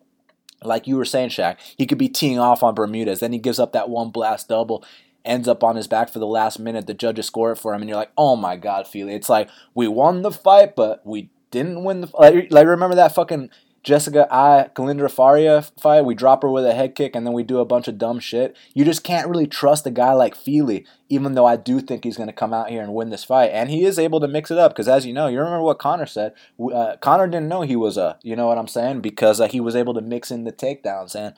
[0.65, 3.19] like you were saying, Shaq, he could be teeing off on Bermudez.
[3.19, 4.83] Then he gives up that one blast double,
[5.25, 6.87] ends up on his back for the last minute.
[6.87, 9.13] The judges score it for him, and you're like, oh my God, Fili.
[9.13, 13.13] It's like, we won the fight, but we didn't win the like, like remember that
[13.13, 13.49] fucking
[13.83, 16.05] Jessica Eye Kalindra Faria fight.
[16.05, 18.19] We drop her with a head kick and then we do a bunch of dumb
[18.19, 18.55] shit.
[18.73, 22.15] You just can't really trust a guy like Fili, even though I do think he's
[22.15, 23.51] going to come out here and win this fight.
[23.51, 25.79] And he is able to mix it up because, as you know, you remember what
[25.79, 26.33] Conor said.
[26.59, 29.01] Uh, Conor didn't know he was a, you know what I'm saying?
[29.01, 31.35] Because uh, he was able to mix in the takedowns and.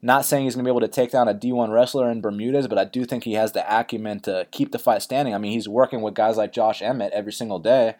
[0.00, 2.68] Not saying he's going to be able to take down a D1 wrestler in Bermudez,
[2.68, 5.34] but I do think he has the acumen to keep the fight standing.
[5.34, 7.96] I mean, he's working with guys like Josh Emmett every single day.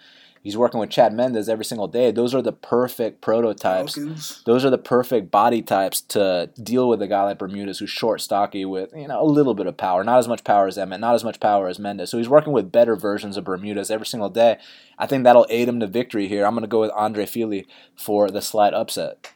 [0.48, 2.10] He's working with Chad Mendes every single day.
[2.10, 3.96] Those are the perfect prototypes.
[3.96, 4.42] Falcons.
[4.46, 8.22] Those are the perfect body types to deal with a guy like Bermudez who's short,
[8.22, 10.02] stocky, with you know a little bit of power.
[10.02, 12.08] Not as much power as Emmett, not as much power as Mendes.
[12.08, 14.56] So he's working with better versions of Bermudez every single day.
[14.98, 16.46] I think that'll aid him to victory here.
[16.46, 19.30] I'm going to go with Andre Fili for the slight upset.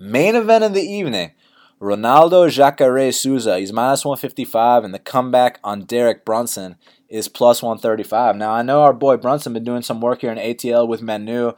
[0.00, 1.32] Main event of the evening.
[1.80, 3.58] Ronaldo Jacare Souza.
[3.58, 6.76] He's minus 155, and the comeback on Derek Brunson
[7.08, 8.36] is plus 135.
[8.36, 11.52] Now, I know our boy Brunson been doing some work here in ATL with Manu,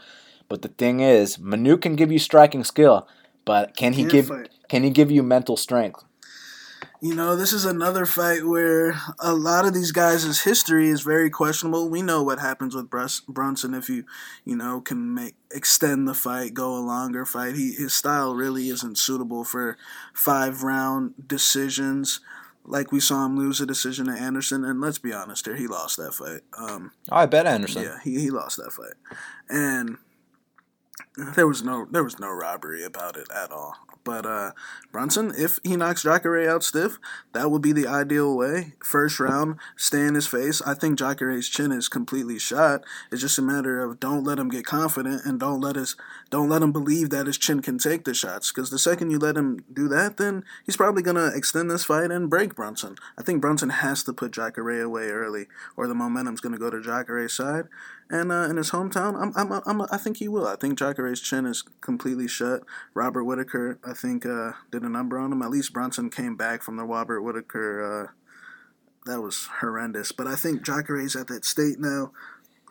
[0.49, 3.09] but the thing is, Manu can give you striking skill,
[3.45, 4.51] but can he give fight.
[4.69, 6.05] can he give you mental strength?
[7.03, 11.31] You know, this is another fight where a lot of these guys' history is very
[11.31, 11.89] questionable.
[11.89, 14.05] We know what happens with Brunson if you,
[14.45, 17.57] you know, can make extend the fight, go a longer fight.
[17.57, 19.79] He his style really isn't suitable for
[20.13, 22.21] five round decisions
[22.65, 25.67] like we saw him lose a decision to Anderson, and let's be honest here, he
[25.67, 26.43] lost that fight.
[26.57, 27.83] Um, oh, I bet Anderson.
[27.83, 28.95] Yeah, he, he lost that fight,
[29.49, 29.97] and
[31.35, 33.75] there was no there was no robbery about it at all.
[34.05, 34.53] But uh,
[34.93, 36.99] Brunson, if he knocks Jacare out stiff,
[37.33, 38.75] that would be the ideal way.
[38.83, 40.61] First round, stay in his face.
[40.63, 42.85] I think Jacare's chin is completely shot.
[43.13, 45.97] It's just a matter of don't let him get confident and don't let his
[46.31, 48.51] don't let him believe that his chin can take the shots.
[48.51, 52.11] Because the second you let him do that, then he's probably gonna extend this fight
[52.11, 52.97] and break Brunson.
[53.17, 56.83] I think Brunson has to put Jacare away early, or the momentum's gonna go to
[56.83, 57.69] Jacare's side
[58.11, 60.47] and uh, in his hometown, I'm, I'm, I'm, i think he will.
[60.47, 62.63] I think Jacare's chin is completely shut.
[62.93, 65.43] Robert Whittaker, I think, uh, did a number on him.
[65.43, 68.09] At least Brunson came back from the Robert Whittaker.
[68.09, 68.13] Uh,
[69.07, 70.13] that was horrendous.
[70.13, 72.13] But I think Jacare's at that state now.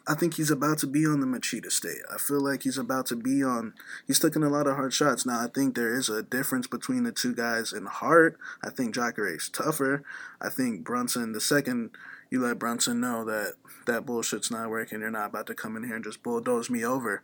[0.07, 2.01] I think he's about to be on the Machida state.
[2.12, 3.74] I feel like he's about to be on.
[4.07, 5.24] He's taking a lot of hard shots.
[5.24, 8.38] Now, I think there is a difference between the two guys in heart.
[8.64, 10.03] I think Jacare's tougher.
[10.41, 11.91] I think Brunson, the second
[12.32, 13.53] you let Brunson know that
[13.86, 15.01] that bullshit's not working.
[15.01, 17.22] You're not about to come in here and just bulldoze me over.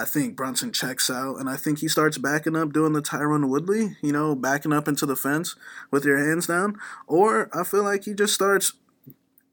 [0.00, 3.50] I think Brunson checks out, and I think he starts backing up, doing the Tyron
[3.50, 5.56] Woodley, you know, backing up into the fence
[5.90, 6.78] with your hands down.
[7.06, 8.72] Or I feel like he just starts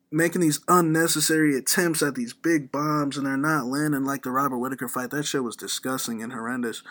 [0.10, 4.60] making these unnecessary attempts at these big bombs, and they're not landing like the Robert
[4.60, 5.10] Whittaker fight.
[5.10, 6.82] That shit was disgusting and horrendous.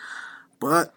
[0.59, 0.93] But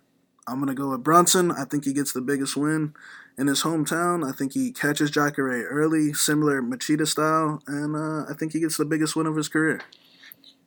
[0.47, 1.51] I'm gonna go with Brunson.
[1.51, 2.93] I think he gets the biggest win
[3.39, 4.29] in his hometown.
[4.29, 8.77] I think he catches Jacare early, similar Machida style, and uh, I think he gets
[8.77, 9.81] the biggest win of his career.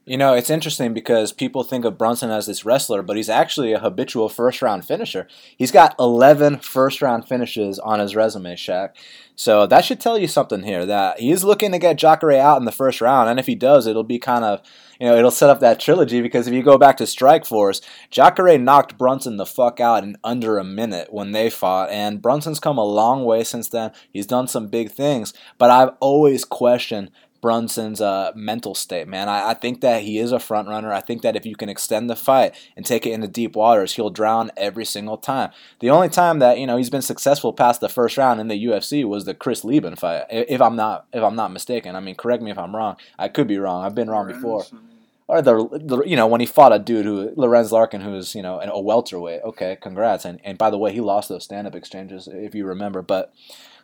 [0.06, 3.72] You know, it's interesting because people think of Brunson as this wrestler, but he's actually
[3.72, 5.30] a habitual first round finisher.
[5.56, 8.90] He's got 11 first round finishes on his resume, Shaq.
[9.38, 12.60] So that should tell you something here that he is looking to get Jacare out
[12.60, 13.30] in the first round.
[13.30, 14.62] And if he does, it'll be kind of,
[15.00, 17.80] you know, it'll set up that trilogy because if you go back to Strikeforce,
[18.12, 21.90] Jacare knocked Brunson the fuck out in under a minute when they fought.
[21.90, 23.94] And Brunson's come a long way since then.
[24.12, 25.34] He's done some big things.
[25.58, 27.10] But I've always questioned
[27.44, 29.28] Brunson's uh, mental state, man.
[29.28, 30.94] I, I, think that he is a front runner.
[30.94, 33.96] I think that if you can extend the fight and take it into deep waters,
[33.96, 35.52] he'll drown every single time.
[35.82, 38.66] The only time that you know he's been successful past the first round in the
[38.66, 40.24] UFC was the Chris Leben fight.
[40.30, 42.96] If I'm not if I'm not mistaken, I mean, correct me if I'm wrong.
[43.20, 43.84] I could be wrong.
[43.84, 44.64] I've been wrong before.
[45.28, 48.42] Or the, the you know when he fought a dude who Lorenz Larkin who's you
[48.42, 49.42] know a welterweight.
[49.44, 50.24] Okay, congrats.
[50.24, 53.02] And and by the way, he lost those stand up exchanges if you remember.
[53.02, 53.34] But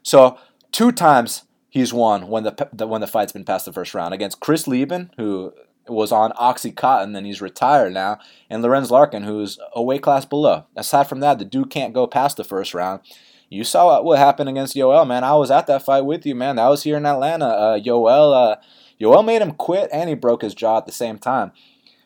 [0.02, 0.38] so
[0.72, 4.40] two times he's won when the, when the fight's been past the first round against
[4.40, 5.54] Chris Leben, who
[5.88, 10.66] was on OxyContin and he's retired now, and Lorenz Larkin, who's a weight class below.
[10.76, 13.02] Aside from that, the dude can't go past the first round.
[13.50, 15.24] You saw what happened against Yoel, man.
[15.24, 16.58] I was at that fight with you, man.
[16.58, 17.48] That was here in Atlanta.
[17.48, 18.56] Uh, Yoel, uh,
[19.02, 21.52] Yoel made him quit, and he broke his jaw at the same time.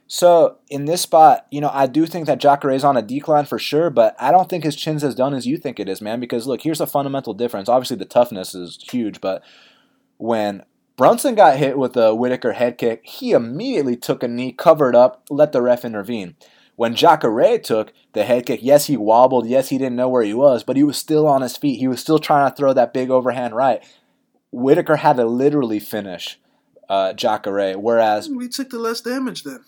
[0.08, 3.46] So in this spot, you know, I do think that Jacare is on a decline
[3.46, 6.02] for sure, but I don't think his chin's as done as you think it is,
[6.02, 6.20] man.
[6.20, 7.70] Because look, here's a fundamental difference.
[7.70, 9.44] Obviously, the toughness is huge, but
[10.18, 10.64] when
[10.98, 15.24] Brunson got hit with a Whittaker head kick, he immediately took a knee, covered up,
[15.30, 16.36] let the ref intervene.
[16.76, 20.34] When Jacare took the head kick, yes, he wobbled, yes, he didn't know where he
[20.34, 21.80] was, but he was still on his feet.
[21.80, 23.84] He was still trying to throw that big overhand right.
[24.52, 26.40] Whittaker had to literally finish
[26.90, 29.64] uh, Jacare, whereas we took the less damage then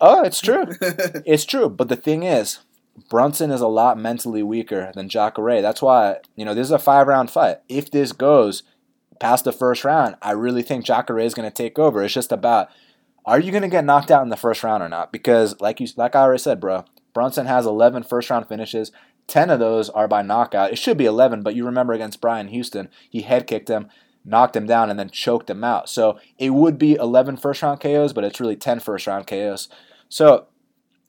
[0.00, 0.66] oh, it's true.
[1.26, 1.68] It's true.
[1.68, 2.60] But the thing is,
[3.08, 5.62] Brunson is a lot mentally weaker than Jacare.
[5.62, 7.58] That's why, you know, this is a five round fight.
[7.68, 8.62] If this goes
[9.20, 12.02] past the first round, I really think Jacare is going to take over.
[12.02, 12.68] It's just about
[13.26, 15.10] are you going to get knocked out in the first round or not?
[15.10, 16.84] Because, like you, like I already said, bro,
[17.14, 18.92] Brunson has 11 first round finishes.
[19.28, 20.72] 10 of those are by knockout.
[20.72, 23.88] It should be 11, but you remember against Brian Houston, he head kicked him
[24.24, 25.88] knocked him down and then choked him out.
[25.88, 29.68] So it would be 11 first round KOs, but it's really 10 first round KOs.
[30.08, 30.46] So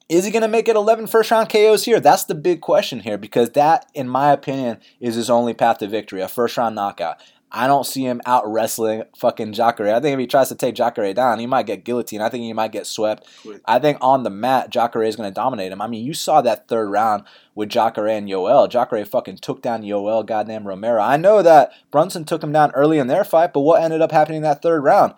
[0.08, 2.00] is he going to make it 11 first round KOs here?
[2.00, 5.88] That's the big question here because that, in my opinion, is his only path to
[5.88, 7.18] victory a first round knockout.
[7.52, 9.96] I don't see him out wrestling fucking Jacare.
[9.96, 12.22] I think if he tries to take Jacare down, he might get guillotine.
[12.22, 13.28] I think he might get swept.
[13.66, 15.82] I think on the mat, Jacare is going to dominate him.
[15.82, 17.24] I mean, you saw that third round
[17.54, 18.70] with Jacare and Yoel.
[18.70, 21.02] Jacare fucking took down Yoel, goddamn Romero.
[21.02, 24.12] I know that Brunson took him down early in their fight, but what ended up
[24.12, 25.14] happening in that third round?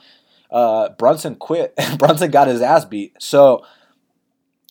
[0.51, 1.75] Uh, Brunson quit.
[1.97, 3.15] Brunson got his ass beat.
[3.19, 3.65] So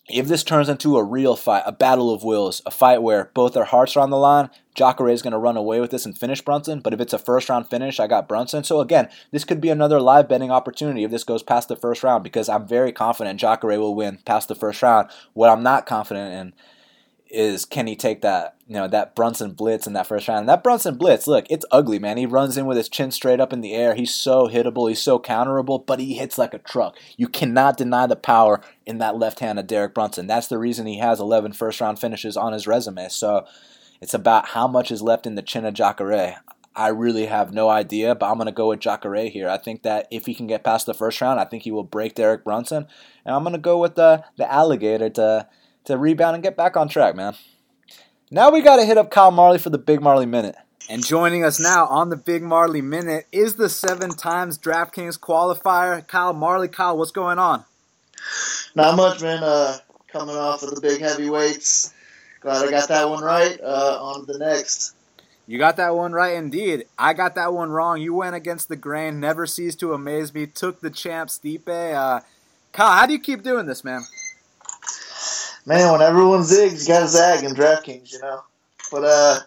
[0.09, 3.53] if this turns into a real fight, a battle of wills, a fight where both
[3.53, 6.17] their hearts are on the line, Jacare is going to run away with this and
[6.17, 6.79] finish Brunson.
[6.79, 8.63] But if it's a first round finish, I got Brunson.
[8.63, 12.03] So again, this could be another live betting opportunity if this goes past the first
[12.03, 15.09] round because I'm very confident Jacare will win past the first round.
[15.33, 16.53] What I'm not confident in
[17.29, 20.41] is can he take that you know that Brunson blitz in that first round?
[20.41, 22.17] And that Brunson blitz, look, it's ugly, man.
[22.17, 23.95] He runs in with his chin straight up in the air.
[23.95, 24.89] He's so hittable.
[24.89, 26.97] He's so counterable, but he hits like a truck.
[27.17, 30.27] You cannot deny the power in that left hand of Derek Brunson.
[30.27, 33.09] That's the reason he has 11 first round finishes on his resume.
[33.09, 33.45] So
[34.01, 36.37] it's about how much is left in the chin of Jacare.
[36.75, 39.49] I really have no idea, but I'm going to go with Jacare here.
[39.49, 41.83] I think that if he can get past the first round, I think he will
[41.83, 42.85] break Derek Brunson.
[43.25, 45.47] And I'm going to go with the, the alligator to
[45.87, 47.35] to rebound and get back on track, man.
[48.29, 50.55] Now we got to hit up Kyle Marley for the Big Marley Minute.
[50.89, 56.05] And joining us now on the Big Marley Minute is the seven times DraftKings qualifier,
[56.07, 56.67] Kyle Marley.
[56.67, 57.65] Kyle, what's going on?
[58.75, 59.43] Not much, man.
[59.43, 59.77] Uh,
[60.07, 61.93] coming off of the big heavyweights.
[62.41, 63.59] Glad I got that one right.
[63.61, 64.93] Uh, on to the next.
[65.45, 66.85] You got that one right indeed.
[66.97, 68.01] I got that one wrong.
[68.01, 69.21] You went against the grain.
[69.21, 70.47] Never ceased to amaze me.
[70.47, 71.67] Took the champ Stipe.
[71.67, 72.21] Uh,
[72.73, 74.01] Kyle, how do you keep doing this, man?
[75.67, 78.41] Man, when everyone zigs, you got to zag in DraftKings, you know.
[78.89, 79.39] But uh,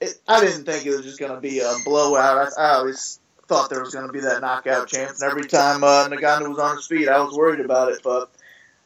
[0.00, 2.52] it, I didn't think it was just going to be a blowout.
[2.58, 5.84] I, I always thought there was going to be that knockout chance, and every time
[5.84, 8.00] uh, Ngannou was on his feet, I was worried about it.
[8.02, 8.30] But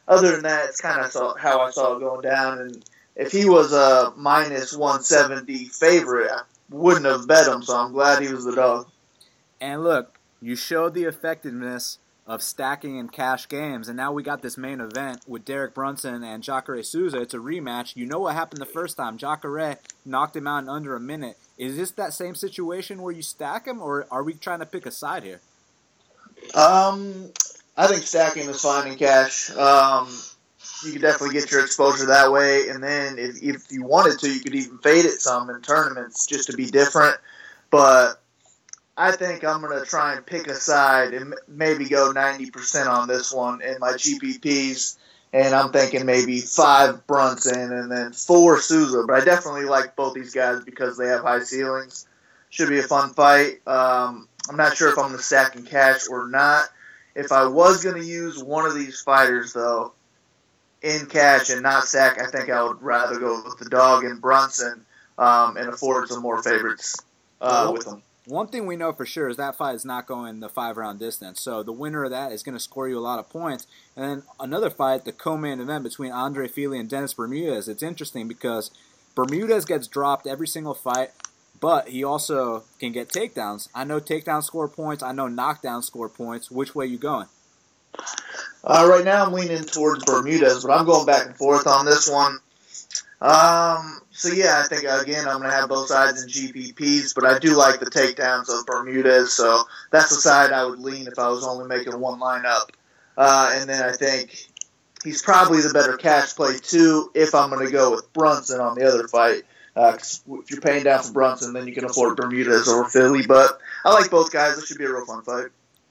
[0.07, 2.59] other than that, it's kind of how I saw it going down.
[2.59, 2.85] And
[3.15, 7.63] if he was a minus 170 favorite, I wouldn't have bet him.
[7.63, 8.87] So I'm glad he was the dog.
[9.61, 13.87] And look, you showed the effectiveness of stacking and cash games.
[13.87, 17.21] And now we got this main event with Derek Brunson and Jacare Souza.
[17.21, 17.95] It's a rematch.
[17.95, 19.17] You know what happened the first time.
[19.17, 21.37] Jacare knocked him out in under a minute.
[21.57, 24.85] Is this that same situation where you stack him, or are we trying to pick
[24.85, 25.41] a side here?
[26.55, 27.31] Um,
[27.77, 29.49] I think stacking is fine in cash.
[29.51, 30.07] Um,
[30.83, 34.31] you could definitely get your exposure that way, and then if, if you wanted to,
[34.31, 37.17] you could even fade it some in tournaments just to be different.
[37.69, 38.21] But
[39.01, 43.07] I think I'm going to try and pick a side and maybe go 90% on
[43.07, 44.95] this one in my GPPs.
[45.33, 49.03] And I'm thinking maybe five Brunson and then four Souza.
[49.07, 52.05] But I definitely like both these guys because they have high ceilings.
[52.51, 53.65] Should be a fun fight.
[53.65, 56.65] Um, I'm not sure if I'm going to stack in cash or not.
[57.15, 59.93] If I was going to use one of these fighters, though,
[60.83, 64.21] in cash and not sack, I think I would rather go with the dog and
[64.21, 64.85] Brunson
[65.17, 66.97] um, and afford some more favorites
[67.41, 68.03] uh, with them.
[68.25, 70.99] One thing we know for sure is that fight is not going the five round
[70.99, 71.41] distance.
[71.41, 73.65] So the winner of that is going to score you a lot of points.
[73.95, 77.67] And then another fight, the co main event between Andre Fili and Dennis Bermudez.
[77.67, 78.69] It's interesting because
[79.15, 81.11] Bermudez gets dropped every single fight,
[81.59, 83.69] but he also can get takedowns.
[83.73, 86.51] I know takedowns score points, I know knockdowns score points.
[86.51, 87.27] Which way you going?
[88.63, 92.09] Uh, right now I'm leaning towards Bermudez, but I'm going back and forth on this
[92.09, 92.37] one.
[93.21, 97.37] Um, so yeah, I think again I'm gonna have both sides in GPPs, but I
[97.37, 101.29] do like the takedowns of Bermudez, so that's the side I would lean if I
[101.29, 102.69] was only making one lineup.
[103.15, 104.47] Uh, and then I think
[105.03, 108.87] he's probably the better cash play too if I'm gonna go with Brunson on the
[108.87, 109.43] other fight.
[109.75, 113.25] Uh, if you're paying down for Brunson, then you can afford Bermudez or Fili.
[113.25, 114.55] But I like both guys.
[114.55, 115.47] This should be a real fun fight.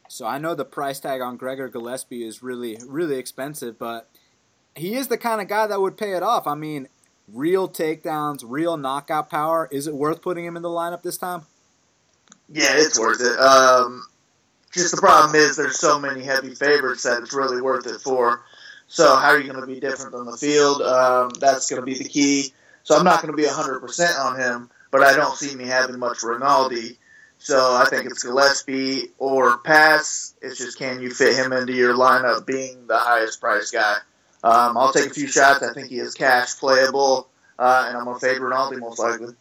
[0.09, 4.10] So I know the price tag on Gregor Gillespie is really, really expensive, but
[4.81, 6.47] he is the kind of guy that would pay it off.
[6.47, 6.89] I mean,
[7.29, 9.69] real takedowns, real knockout power.
[9.71, 11.43] Is it worth putting him in the lineup this time?
[12.49, 13.39] Yeah, it's worth it.
[13.39, 14.05] Um,
[14.73, 18.43] just the problem is there's so many heavy favorites that it's really worth it for.
[18.89, 20.83] So how are you going to be different than the field?
[20.83, 22.53] Um, that's going to be the key.
[22.83, 25.99] So I'm not going to be 100% on him, but I don't see me having
[25.99, 26.99] much Rinaldi.
[27.39, 30.35] So I think it's Gillespie or pass.
[30.43, 33.97] It's just can you fit him into your lineup being the highest priced guy?
[34.43, 35.63] Um, I'll take a few shots.
[35.63, 37.29] I think he is cash playable,
[37.59, 39.35] uh, and I'm going to fade Rinaldi most likely.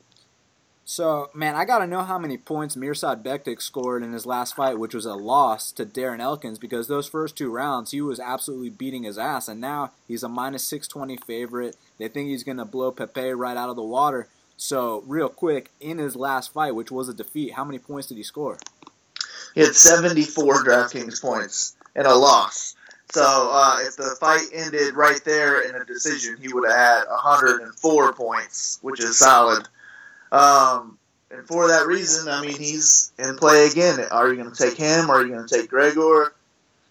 [0.83, 4.55] So, man, I got to know how many points Mirsad Bektic scored in his last
[4.55, 8.19] fight, which was a loss to Darren Elkins, because those first two rounds, he was
[8.19, 11.77] absolutely beating his ass, and now he's a minus 620 favorite.
[11.99, 14.29] They think he's going to blow Pepey right out of the water.
[14.57, 18.17] So, real quick, in his last fight, which was a defeat, how many points did
[18.17, 18.57] he score?
[19.53, 22.75] He had 74 DraftKings points in a loss.
[23.12, 27.03] So, uh, if the fight ended right there in a decision, he would have had
[27.05, 29.68] 104 points, which is solid.
[30.32, 30.97] Um,
[31.32, 33.99] and for that reason, I mean, he's in play again.
[34.12, 35.10] Are you going to take him?
[35.10, 36.34] Are you going to take Gregor?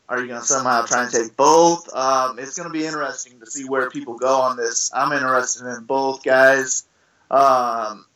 [0.09, 1.95] Are you going to somehow try and take both?
[1.95, 4.91] Um, it's going to be interesting to see where people go on this.
[4.93, 6.85] I'm interested in both guys
[7.31, 8.07] um,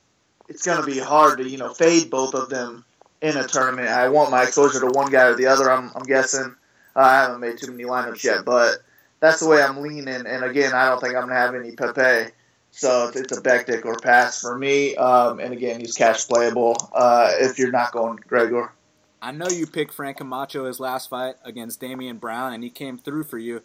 [0.48, 2.84] it's going to be hard to you know fade both of them
[3.20, 3.88] in a tournament.
[3.88, 5.70] I want my exposure to one guy or the other.
[5.70, 6.54] I'm, I'm guessing.
[6.94, 8.78] Uh, I haven't made too many lineups yet, but
[9.20, 10.08] that's the way I'm leaning.
[10.08, 12.32] And again, I don't think I'm going to have any Pepey.
[12.72, 14.96] So it's a Bektic or pass for me.
[14.96, 18.72] Um, and again, he's cash playable uh, if you're not going Gregor.
[19.20, 22.98] I know you picked Frank Camacho his last fight against Damian Brown, and he came
[22.98, 23.62] through for you.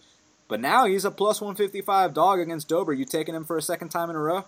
[0.47, 2.93] But now he's a plus 155 dog against Dober.
[2.93, 4.45] You taking him for a second time in a row?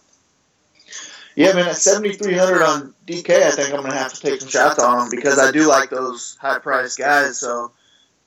[1.36, 4.50] Yeah, man, at 7,300 on DK, I think I'm going to have to take some
[4.50, 7.40] shots on him because I do like those high priced guys.
[7.40, 7.72] So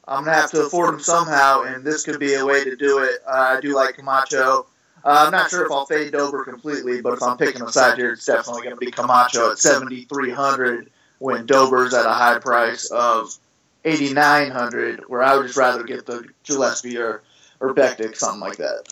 [0.07, 2.99] I'm to have to afford them somehow, and this could be a way to do
[3.01, 3.21] it.
[3.27, 4.67] Uh, I do like Camacho.
[5.05, 7.99] Uh, I'm not sure if I'll fade Dober completely, but if I'm picking a side
[7.99, 12.91] here, it's definitely going to be Camacho at 7,300 when Dober's at a high price
[12.91, 13.37] of
[13.85, 17.23] 8,900, where I would just rather get the Gillespie or,
[17.61, 18.85] or Bektic, something like that.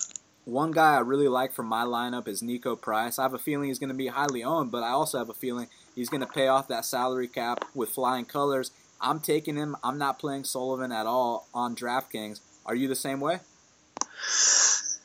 [0.44, 3.18] One guy I really like from my lineup is Niko Price.
[3.18, 5.34] I have a feeling he's going to be highly owned, but I also have a
[5.34, 8.72] feeling he's going to pay off that salary cap with flying colors.
[9.00, 9.76] I'm taking him.
[9.82, 12.40] I'm not playing Sullivan at all on DraftKings.
[12.66, 13.40] Are you the same way?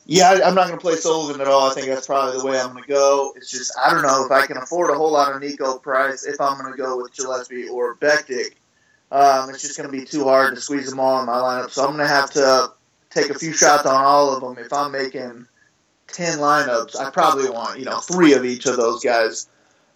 [0.07, 1.71] Yeah, I'm not going to play Sullivan at all.
[1.71, 3.33] I think that's probably the way I'm going to go.
[3.35, 6.25] It's just I don't know if I can afford a whole lot of Niko Price
[6.25, 8.55] if I'm going to go with Gillespie or Bektic.
[9.11, 11.71] Um, it's just going to be too hard to squeeze them all in my lineup,
[11.71, 12.71] so I'm going to have to
[13.09, 14.63] take a few shots on all of them.
[14.63, 15.47] If I'm making
[16.07, 19.47] ten lineups, I probably want you know three of each of those guys.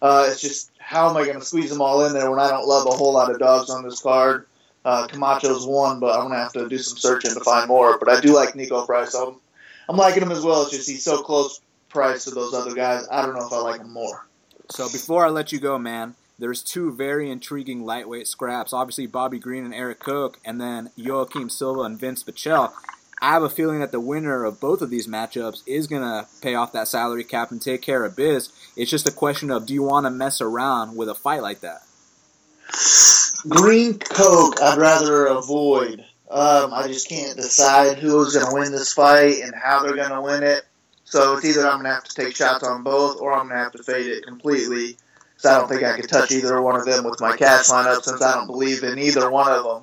[0.02, 2.48] Uh, it's just how am I going to squeeze them all in there when I
[2.48, 4.46] don't love a whole lot of dogs on this card.
[4.84, 7.98] Uh, Camacho's one, but I'm going to have to do some searching to find more.
[7.98, 9.14] But I do like Niko Price.
[9.14, 9.36] I'm,
[9.88, 10.62] I'm liking him as well.
[10.62, 13.06] It's just he's so close price to those other guys.
[13.10, 14.26] I don't know if I like him more.
[14.70, 18.72] So before I let you go, man, there's two very intriguing lightweight scraps.
[18.72, 22.72] Obviously, Bobby Green and Erik Koch, and then Joaquim Silva and Vince Pichel.
[23.22, 26.26] I have a feeling that the winner of both of these matchups is going to
[26.40, 28.48] pay off that salary cap and take care of biz.
[28.76, 31.60] It's just a question of do you want to mess around with a fight like
[31.60, 31.82] that?
[33.48, 36.04] Green Koch, I'd rather avoid.
[36.30, 40.10] Um, I just can't decide who's going to win this fight and how they're going
[40.10, 40.62] to win it.
[41.04, 43.58] So it's either I'm going to have to take shots on both or I'm going
[43.58, 44.96] to have to fade it completely.
[45.38, 48.02] So I don't think I could touch either one of them with my cash lineup
[48.02, 49.82] since I don't believe in either one of them.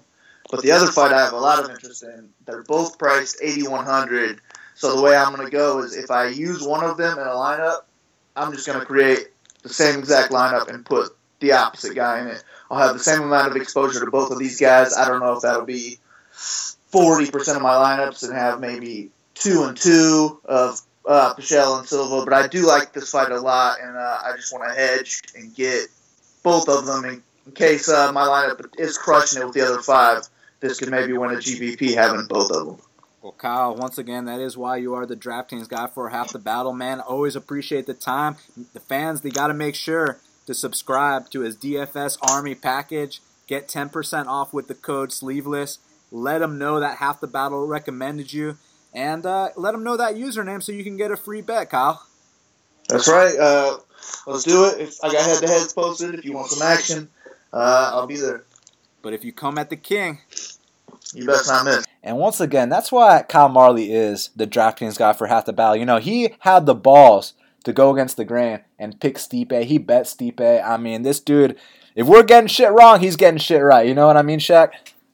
[0.50, 2.30] But the other fight I have a lot of interest in.
[2.46, 4.40] They're both priced 8100
[4.76, 7.26] So the way I'm going to go is if I use one of them in
[7.26, 7.82] a lineup,
[8.36, 9.28] I'm just going to create
[9.64, 12.44] the same exact lineup and put the opposite guy in it.
[12.70, 14.96] I'll have the same amount of exposure to both of these guys.
[14.96, 16.00] I don't know if that'll be
[16.34, 22.26] 40% of my lineups and have maybe two and two of uh, Pichel and Silva,
[22.26, 25.22] but I do like this fight a lot, and uh, I just want to hedge
[25.36, 25.88] and get
[26.44, 29.82] both of them in, in case uh, my lineup is crushing it with the other
[29.82, 30.28] five.
[30.60, 32.78] This could maybe win a GPP having both of them.
[33.22, 36.40] Well, Kyle, once again, that is why you are the DraftKings guy for half the
[36.40, 37.00] battle, man.
[37.00, 38.38] Always appreciate the time.
[38.74, 43.22] The fans, they got to make sure to subscribe to his DFS Army package.
[43.48, 45.80] Get 10% off with the code Sleeveless.
[46.12, 48.58] Let them know that half the battle recommended you
[48.94, 52.02] and uh, let them know that username so you can get a free bet, Kyle.
[52.90, 53.36] That's right.
[53.38, 53.78] Uh,
[54.26, 54.80] let's do it.
[54.80, 57.10] If I got head to heads posted, if you want some action,
[57.52, 58.44] uh, I'll be there.
[59.02, 60.20] But if you come at the king,
[61.14, 61.86] you best not miss.
[62.04, 65.76] And once again, that's why Kyle Marley is the DraftKings guy for half the battle.
[65.76, 67.34] You know, he had the balls
[67.64, 69.64] to go against the grain and pick Stipe.
[69.64, 70.64] He bet Stipe.
[70.66, 71.58] I mean, this dude,
[71.96, 73.88] if we're getting shit wrong, he's getting shit right.
[73.88, 74.72] You know what I mean, Shaq?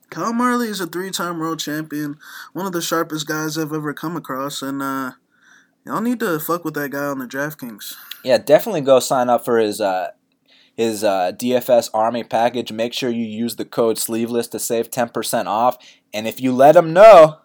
[0.09, 2.17] Kyle Marley is a three-time world champion,
[2.53, 5.13] one of the sharpest guys I've ever come across, and uh,
[5.83, 7.95] y'all need to fuck with that guy on the DraftKings.
[8.23, 10.11] Yeah, definitely go sign up for his uh,
[10.75, 12.71] his uh, DFS Army package.
[12.71, 15.77] Make sure you use the code Sleeveless to save ten percent off.
[16.13, 17.39] And if you let him know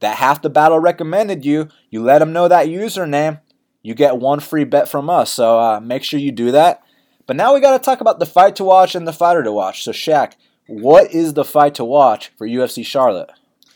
[0.00, 3.40] that half the battle recommended you, you let him know that username,
[3.82, 5.32] you get one free bet from us.
[5.32, 6.82] So uh, make sure you do that.
[7.26, 9.52] But now we got to talk about the fight to watch and the fighter to
[9.52, 9.82] watch.
[9.82, 10.34] So Shaq,
[10.66, 13.30] what is the fight to watch for UFC Charlotte?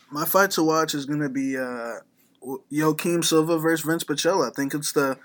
[0.09, 1.99] My fight to watch is going to be uh,
[3.21, 4.47] Silva versus Vince Pichel.
[4.47, 5.17] I think it's the,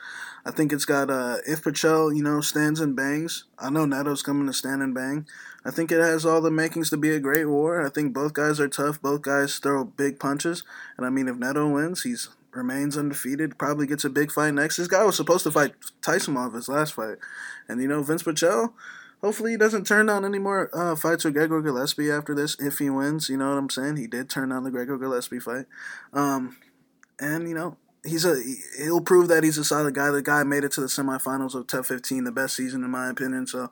[0.47, 3.45] I think it's got uh, if Pichel you know stands and bangs.
[3.59, 5.27] I know Neto's coming to stand and bang.
[5.65, 7.85] I think it has all the makings to be a great war.
[7.85, 9.03] I think both guys are tough.
[9.03, 10.63] Both guys throw big punches,
[10.97, 13.59] and I mean if Neto wins, he's remains undefeated.
[13.59, 14.77] Probably gets a big fight next.
[14.77, 17.17] This guy was supposed to fight Tyson off his last fight,
[17.69, 18.73] and you know Vince Pichel
[19.23, 22.79] hopefully he doesn't turn down any more uh, fights with Gregor Gillespie after this if
[22.79, 23.29] he wins.
[23.29, 23.97] You know what I'm saying?
[23.97, 25.67] He did turn down the Gregor Gillespie fight,
[26.13, 26.57] um,
[27.19, 27.77] and you know
[28.07, 28.41] he's a
[28.79, 30.11] he'll prove that he's a solid guy.
[30.11, 33.09] The guy made it to the semifinals of TUF 15, the best season in my
[33.09, 33.47] opinion.
[33.47, 33.71] So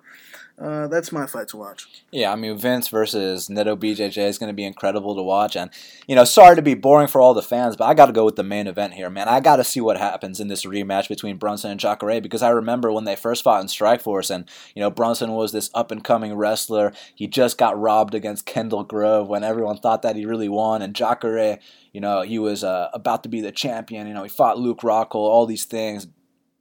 [0.56, 1.88] uh, that's my fight to watch.
[2.12, 5.68] Yeah, I mean Vince versus Neto BJJ is going to be incredible to watch, and
[6.06, 8.24] you know, sorry to be boring for all the fans, but I got to go
[8.24, 9.28] with the main event here, man.
[9.28, 12.50] I got to see what happens in this rematch between Brunson and Jacare because I
[12.50, 16.04] remember when they first fought in Strikeforce, and you know Brunson was this up and
[16.04, 16.92] coming wrestler.
[17.16, 20.94] He just got robbed against Kendall Grove when everyone thought that he really won, and
[20.94, 21.58] Jacare,
[21.92, 24.06] you know, he was uh, about to be the champion.
[24.06, 26.06] You know, he fought Luke Rockhold, all these things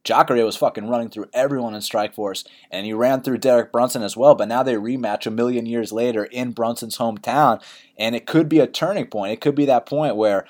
[0.03, 4.17] Jacare was fucking running through everyone in Strikeforce, and he ran through Derek Brunson as
[4.17, 4.35] well.
[4.35, 7.61] But now they rematch a million years later in Brunson's hometown,
[7.97, 9.33] and it could be a turning point.
[9.33, 10.45] It could be that point where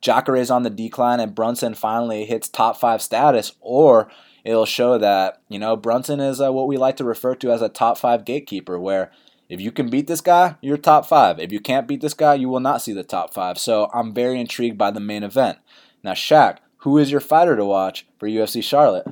[0.00, 4.10] Jacare is on the decline and Brunson finally hits top five status, or
[4.44, 7.62] it'll show that you know Brunson is uh, what we like to refer to as
[7.62, 9.10] a top five gatekeeper, where
[9.48, 11.38] if you can beat this guy, you're top five.
[11.40, 13.58] If you can't beat this guy, you will not see the top five.
[13.58, 15.58] So I'm very intrigued by the main event.
[16.04, 19.06] Now, Shaq, who is your fighter to watch for UFC Charlotte?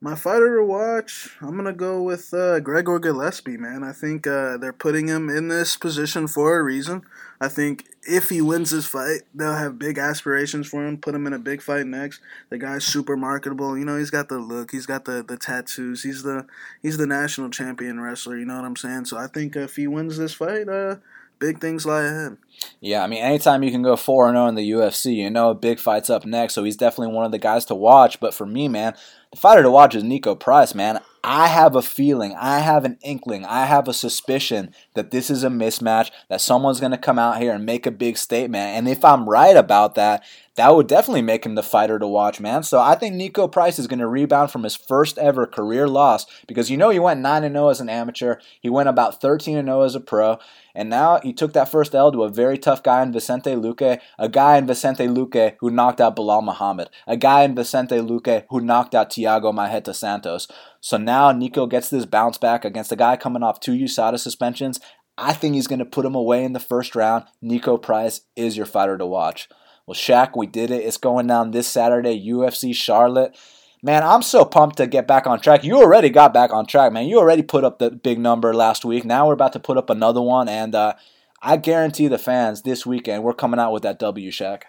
[0.00, 3.82] My fighter to watch, I'm gonna go with uh, Gregor Gillespie, man.
[3.82, 7.04] I think uh, they're putting him in this position for a reason.
[7.40, 10.98] I think if he wins this fight, they'll have big aspirations for him.
[10.98, 12.20] Put him in a big fight next.
[12.50, 13.78] The guy's super marketable.
[13.78, 14.72] You know, he's got the look.
[14.72, 16.02] He's got the, the tattoos.
[16.02, 16.46] He's the
[16.82, 18.36] he's the national champion wrestler.
[18.36, 19.06] You know what I'm saying?
[19.06, 20.96] So I think if he wins this fight, uh,
[21.44, 22.38] big things lie ahead.
[22.80, 25.54] Yeah, I mean, anytime you can go 4 0 in the UFC, you know a
[25.54, 28.18] big fight's up next, so he's definitely one of the guys to watch.
[28.18, 28.94] But for me, man,
[29.30, 31.00] the fighter to watch is Niko Price, man.
[31.22, 35.44] I have a feeling, I have an inkling, I have a suspicion that this is
[35.44, 38.76] a mismatch, that someone's going to come out here and make a big statement.
[38.76, 40.22] And if I'm right about that,
[40.56, 42.62] that would definitely make him the fighter to watch, man.
[42.62, 46.26] So I think Niko Price is going to rebound from his first ever career loss
[46.46, 49.82] because you know he went 9 0 as an amateur, he went about 13 0
[49.82, 50.38] as a pro,
[50.74, 53.98] and now he took that first L to a very tough guy in Vicente Luque,
[54.18, 58.44] a guy in Vicente Luque who knocked out Belal Muhammad, a guy in Vicente Luque
[58.48, 60.46] who knocked out Thiago Marreta Santos.
[60.80, 64.78] So now Niko gets this bounce back against a guy coming off two USADA suspensions.
[65.16, 67.24] I think he's going to put him away in the first round.
[67.42, 69.48] Niko Price is your fighter to watch.
[69.86, 70.84] Well, Shaq, we did it.
[70.84, 73.36] It's going down this Saturday, UFC Charlotte.
[73.82, 75.62] Man, I'm so pumped to get back on track.
[75.62, 77.06] You already got back on track, man.
[77.06, 79.04] You already put up the big number last week.
[79.04, 80.94] Now we're about to put up another one, and uh,
[81.42, 84.62] I guarantee the fans this weekend we're coming out with that W, Shaq.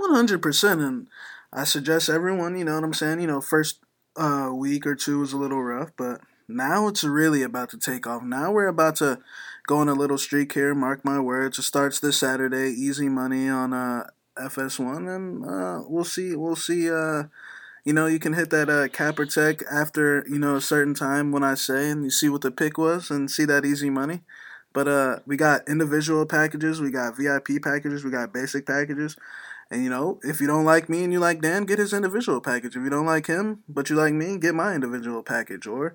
[0.00, 0.86] 100%.
[0.86, 1.08] And
[1.52, 3.80] I suggest everyone, you know what I'm saying, you know, first
[4.16, 8.06] uh, week or two was a little rough, but now it's really about to take
[8.06, 8.22] off.
[8.22, 9.18] Now we're about to
[9.66, 10.74] go on a little streak here.
[10.74, 11.58] Mark my words.
[11.58, 12.70] It starts this Saturday.
[12.70, 14.06] Easy money on uh,
[14.40, 16.36] FS1, and uh, we'll see.
[16.36, 16.90] We'll see.
[16.90, 17.24] Uh,
[17.84, 21.32] you know, you can hit that uh, capper tech after you know a certain time
[21.32, 24.22] when I say, and you see what the pick was, and see that easy money.
[24.72, 29.16] But uh, we got individual packages, we got VIP packages, we got basic packages.
[29.70, 32.40] And you know, if you don't like me and you like Dan, get his individual
[32.40, 32.76] package.
[32.76, 35.66] If you don't like him but you like me, get my individual package.
[35.66, 35.94] Or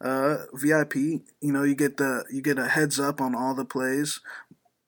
[0.00, 3.64] uh, VIP, you know, you get the you get a heads up on all the
[3.64, 4.20] plays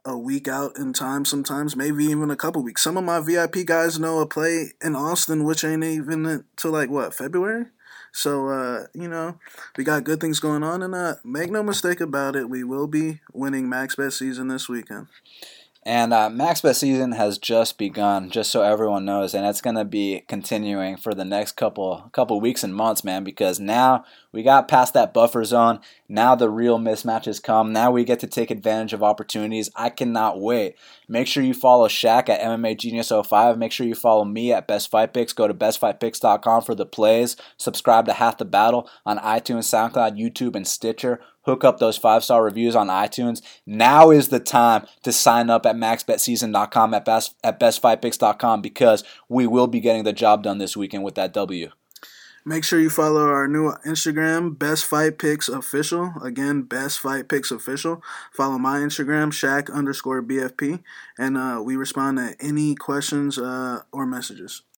[0.05, 2.83] a week out in time sometimes, maybe even a couple weeks.
[2.83, 6.91] Some of my VIP guys know a play in Austin, which ain't even until like
[6.91, 7.67] what February.
[8.13, 9.39] So uh, you know,
[9.77, 12.87] we got good things going on, and uh, make no mistake about it, we will
[12.87, 15.09] be winning Max Bet season this weekend.
[15.87, 19.77] And uh, Max Bet season has just begun, just so everyone knows, and it's going
[19.77, 23.23] to be continuing for the next couple couple weeks and months, man.
[23.23, 25.81] Because now we got past that buffer zone.
[26.09, 27.71] Now the real mismatches come.
[27.71, 29.71] Now we get to take advantage of opportunities.
[29.77, 30.77] I cannot wait.
[31.07, 33.59] Make sure you follow Shaq at MMA Genius 05.
[33.59, 35.35] Make sure you follow me at Best Fight Picks.
[35.35, 37.37] Go to bestfightpicks.com for the plays.
[37.59, 42.25] Subscribe to Half the Battle on iTunes, SoundCloud, YouTube, and Stitcher hook up those five
[42.25, 43.43] star reviews on iTunes.
[43.67, 49.47] Now is the time to sign up at maxbetseason.com at best at bestfightpicks.com because we
[49.47, 51.71] will be getting the job done this weekend with that W.
[52.47, 56.13] Make sure you follow our new Instagram, Best Fight Picks Official.
[56.23, 58.03] Again, Best Fight Picks Official.
[58.35, 60.83] Follow my Instagram, Shaq underscore BFP,
[61.17, 64.61] and uh, we respond to any questions uh, or messages.